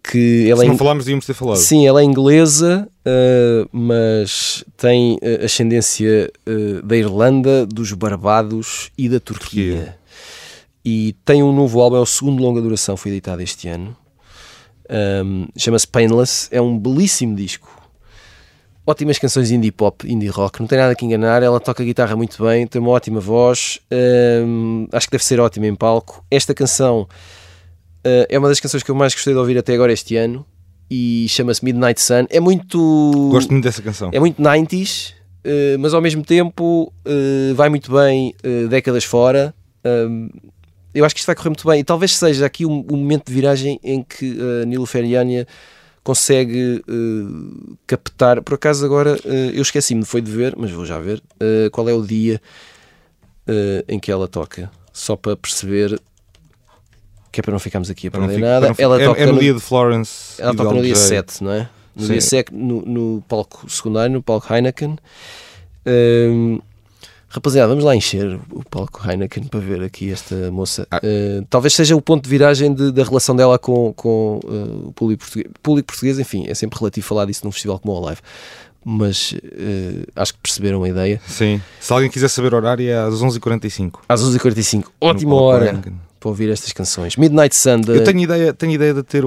que 0.04 0.50
ela 0.50 0.60
Se 0.62 0.66
é 0.66 0.68
não 0.68 0.76
in- 0.76 0.78
falámos, 0.78 1.04
devíamos 1.06 1.26
ter 1.26 1.34
falado. 1.34 1.58
Sim, 1.58 1.86
ela 1.88 2.02
é 2.02 2.04
inglesa, 2.04 2.88
eh, 3.06 3.66
mas 3.72 4.64
tem 4.78 5.18
eh, 5.22 5.44
ascendência 5.46 6.32
eh, 6.46 6.82
da 6.84 6.96
Irlanda, 6.96 7.66
dos 7.66 7.92
Barbados 7.94 8.90
e 8.98 9.10
da 9.10 9.20
Turquia. 9.20 9.76
Turquia. 9.76 9.98
E 10.86 11.14
tem 11.26 11.44
um 11.44 11.54
novo 11.54 11.82
álbum, 11.82 11.98
é 11.98 12.00
o 12.00 12.06
segundo 12.06 12.42
longa 12.42 12.62
duração, 12.62 12.96
foi 12.96 13.12
editado 13.12 13.42
este 13.42 13.68
ano. 13.68 13.94
Um, 14.90 15.48
Chama-se 15.58 15.88
Painless, 15.88 16.48
é 16.52 16.62
um 16.62 16.78
belíssimo 16.78 17.36
disco. 17.36 17.70
Ótimas 18.86 19.20
canções 19.20 19.52
indie 19.52 19.72
pop, 19.72 20.10
indie 20.10 20.30
rock, 20.30 20.62
não 20.62 20.68
tem 20.68 20.78
nada 20.78 20.96
que 20.96 21.06
enganar. 21.06 21.44
Ela 21.44 21.60
toca 21.60 21.84
guitarra 21.84 22.16
muito 22.16 22.42
bem, 22.42 22.66
tem 22.66 22.82
uma 22.82 22.92
ótima 22.92 23.20
voz, 23.20 23.80
um, 24.46 24.88
acho 24.94 25.08
que 25.08 25.12
deve 25.12 25.26
ser 25.26 25.42
ótima 25.42 25.68
em 25.68 25.76
palco. 25.76 26.24
Esta 26.32 26.54
canção 26.54 27.02
uh, 27.02 28.26
é 28.30 28.40
uma 28.40 28.48
das 28.48 28.62
canções 28.62 28.84
que 28.84 28.90
eu 28.90 28.96
mais 28.96 29.14
gostei 29.14 29.34
de 29.34 29.40
ouvir 29.40 29.58
até 29.58 29.74
agora 29.74 29.92
este 29.92 30.16
ano 30.16 30.46
e 30.90 31.26
chama-se 31.28 31.66
Midnight 31.66 32.02
Sun. 32.02 32.28
É 32.30 32.40
muito. 32.40 33.30
Gosto 33.30 33.52
muito 33.52 33.66
dessa 33.66 33.82
canção. 33.82 34.10
É 34.14 34.22
muito 34.22 34.42
90s, 34.42 35.14
eh, 35.44 35.76
mas 35.78 35.94
ao 35.94 36.02
mesmo 36.02 36.24
tempo 36.24 36.94
eh, 37.04 37.54
vai 37.54 37.68
muito 37.68 37.92
bem 37.92 38.34
décadas 38.70 39.04
fora. 39.04 39.54
Um, 39.84 40.30
eu 40.98 41.06
acho 41.06 41.14
que 41.16 41.20
isto 41.20 41.28
vai 41.28 41.36
correr 41.36 41.50
muito 41.50 41.68
bem 41.68 41.80
e 41.80 41.84
talvez 41.84 42.16
seja 42.16 42.46
aqui 42.46 42.66
um, 42.66 42.86
um 42.92 42.98
momento 42.98 43.28
de 43.28 43.34
viragem 43.34 43.80
em 43.84 44.04
que 44.04 44.40
a 44.40 44.64
uh, 44.64 44.66
Nilo 44.66 44.86
Feriania 44.86 45.48
consegue 46.04 46.84
uh, 46.88 47.78
captar. 47.86 48.42
Por 48.42 48.56
acaso, 48.56 48.86
agora 48.86 49.16
uh, 49.24 49.52
eu 49.54 49.62
esqueci-me, 49.62 50.06
foi 50.06 50.22
de 50.22 50.32
ver, 50.32 50.56
mas 50.58 50.72
vou 50.72 50.86
já 50.86 51.00
ver 51.00 51.22
qual 51.72 51.88
é 51.88 51.94
o 51.94 52.02
dia 52.02 52.42
em 53.88 53.98
que 53.98 54.12
ela 54.12 54.28
toca, 54.28 54.70
só 54.92 55.16
para 55.16 55.38
perceber 55.38 55.98
que 57.32 57.40
é 57.40 57.44
para 57.44 57.52
não 57.52 57.60
ficarmos 57.60 57.90
aqui 57.90 58.08
a 58.08 58.12
perder 58.12 58.30
fico- 58.30 58.40
nada. 58.42 58.60
para 58.62 58.68
não 58.70 58.76
fi- 58.76 58.82
ela 58.82 59.02
é, 59.02 59.06
toca 59.06 59.22
é 59.22 59.26
no, 59.28 59.40
dia 59.40 59.54
de 59.54 59.60
Florence. 59.60 60.42
ela 60.42 60.56
toca 60.56 60.74
no 60.74 60.82
dia 60.82 60.94
LJ. 60.94 61.08
7, 61.08 61.44
não 61.44 61.52
é? 61.52 61.70
No 61.96 62.02
Sim. 62.04 62.12
dia 62.14 62.22
7, 62.22 62.54
no, 62.54 62.82
no 62.82 63.24
palco 63.28 63.70
secundário, 63.70 64.12
no 64.12 64.24
palco 64.24 64.52
Heineken. 64.52 64.98
Hum, 65.86 66.60
rapaziada, 67.30 67.68
vamos 67.70 67.84
lá 67.84 67.96
encher 67.96 68.40
o 68.52 68.64
palco 68.70 69.02
Heineken 69.08 69.44
para 69.46 69.60
ver 69.60 69.82
aqui 69.84 70.12
esta 70.12 70.50
moça. 70.52 70.88
Ah. 70.90 71.00
Uh, 71.04 71.46
talvez 71.50 71.74
seja 71.74 71.96
o 71.96 72.02
ponto 72.02 72.24
de 72.24 72.30
viragem 72.30 72.74
de- 72.74 72.92
da 72.92 73.04
relação 73.04 73.36
dela 73.36 73.60
com, 73.60 73.94
com 73.94 74.40
uh, 74.46 74.88
o 74.88 74.94
público 74.94 75.22
português. 75.24 75.52
público 75.62 75.88
português. 75.88 76.20
Enfim, 76.20 76.46
é 76.48 76.54
sempre 76.54 76.80
relativo 76.80 77.06
falar 77.06 77.26
disso 77.26 77.42
num 77.46 77.52
festival 77.52 77.80
como 77.80 77.94
o 77.94 78.00
Live. 78.00 78.22
Mas 78.86 79.34
uh, 79.34 80.08
acho 80.16 80.34
que 80.34 80.40
perceberam 80.42 80.82
a 80.84 80.90
ideia. 80.90 81.20
Sim. 81.28 81.62
Se 81.80 81.92
alguém 81.92 82.10
quiser 82.10 82.30
saber 82.30 82.54
o 82.54 82.58
horário, 82.58 82.88
é 82.90 82.98
às 82.98 83.16
11h45. 83.16 83.96
Às 84.08 84.22
11h45, 84.24 84.86
ótima 85.02 85.36
hora 85.36 85.66
Heineken. 85.68 85.94
para 86.20 86.30
ouvir 86.30 86.50
estas 86.50 86.72
canções. 86.72 87.18
Midnight 87.18 87.54
Sun 87.56 87.82
da- 87.82 87.94
Eu 87.94 88.04
tenho 88.06 88.20
ideia, 88.22 88.54
tenho 88.54 88.72
ideia 88.72 88.94
de 88.94 89.04
ter 89.04 89.24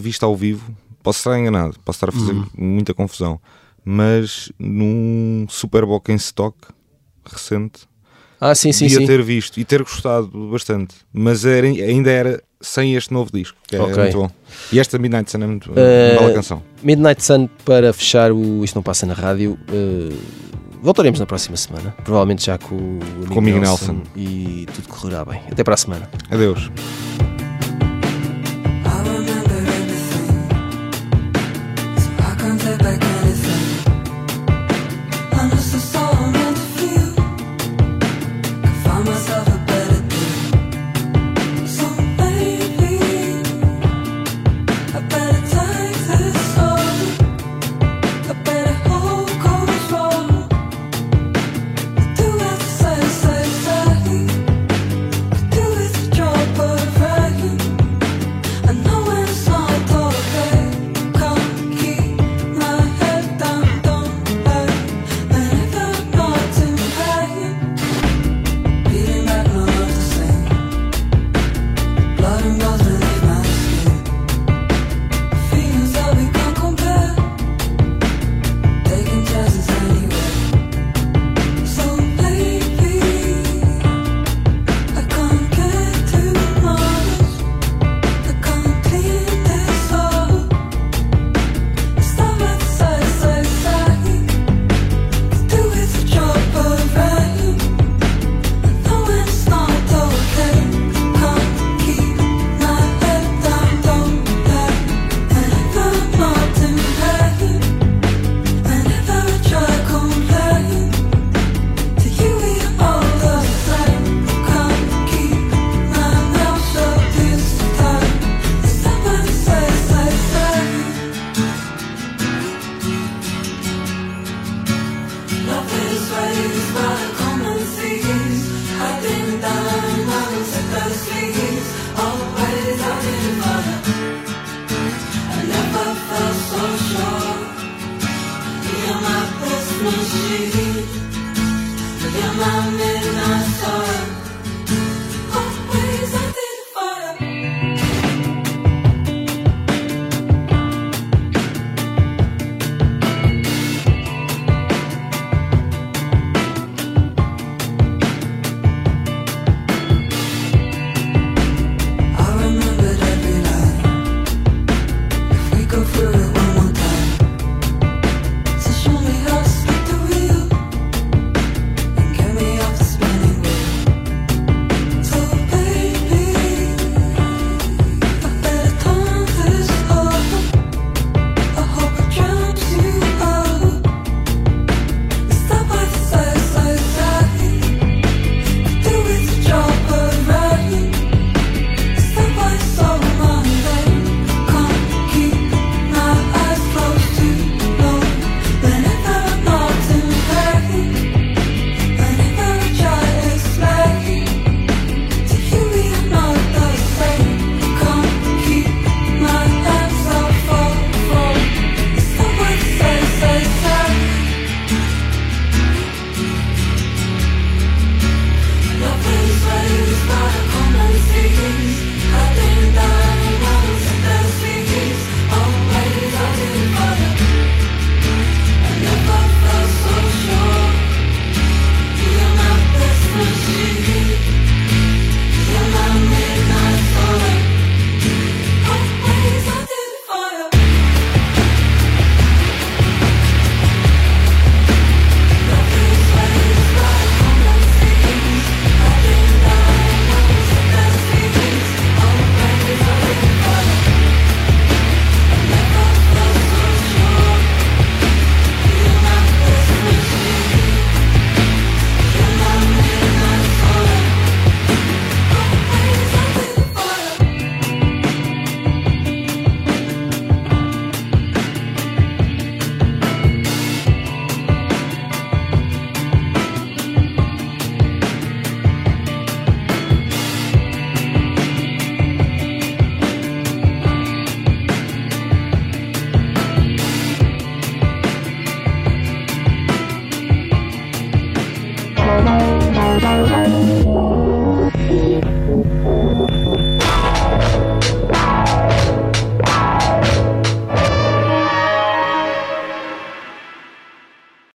visto 0.00 0.24
ao 0.24 0.34
vivo. 0.36 0.74
Posso 1.02 1.18
estar 1.18 1.38
enganado, 1.38 1.76
posso 1.84 1.98
estar 1.98 2.08
a 2.08 2.12
fazer 2.12 2.32
Uhum. 2.32 2.46
muita 2.56 2.92
confusão. 2.94 3.38
Mas 3.84 4.50
num 4.58 5.46
Super 5.48 5.84
Bowl 5.84 6.02
em 6.08 6.14
stock 6.14 6.56
recente, 7.30 7.82
Ah, 8.40 8.54
sim, 8.54 8.72
sim, 8.72 8.88
sim. 8.88 9.06
ter 9.06 9.22
visto 9.22 9.58
e 9.58 9.64
ter 9.64 9.82
gostado 9.82 10.28
bastante. 10.50 10.94
Mas 11.12 11.44
era- 11.44 11.66
ainda 11.66 12.10
era 12.10 12.42
sem 12.60 12.94
este 12.94 13.12
novo 13.12 13.30
disco, 13.32 13.56
que 13.66 13.76
é 13.76 13.78
muito 13.78 14.16
bom. 14.18 14.30
E 14.72 14.78
esta 14.78 14.98
Midnight 14.98 15.30
Sun 15.30 15.42
é 15.42 15.46
muito 15.46 15.70
Eh, 15.76 16.12
uma 16.12 16.20
bela 16.22 16.34
canção. 16.34 16.62
Midnight 16.82 17.22
Sun 17.24 17.46
para 17.64 17.92
fechar 17.92 18.32
o 18.32 18.64
Isto 18.64 18.76
Não 18.76 18.82
Passa 18.82 19.04
na 19.06 19.14
Rádio. 19.14 19.58
Uh, 19.70 20.14
voltaremos 20.82 21.18
na 21.20 21.26
próxima 21.26 21.56
semana, 21.56 21.94
provavelmente 22.04 22.44
já 22.46 22.56
com 22.58 22.74
o 22.76 22.98
amigo 23.08 23.34
Com 23.34 23.40
Nelson, 23.42 23.92
Nelson. 23.92 24.02
e 24.16 24.66
tudo 24.74 24.88
correrá 24.88 25.24
bem. 25.24 25.40
Até 25.50 25.62
para 25.64 25.74
a 25.74 25.78
semana. 25.78 26.10
Adeus. 26.30 26.70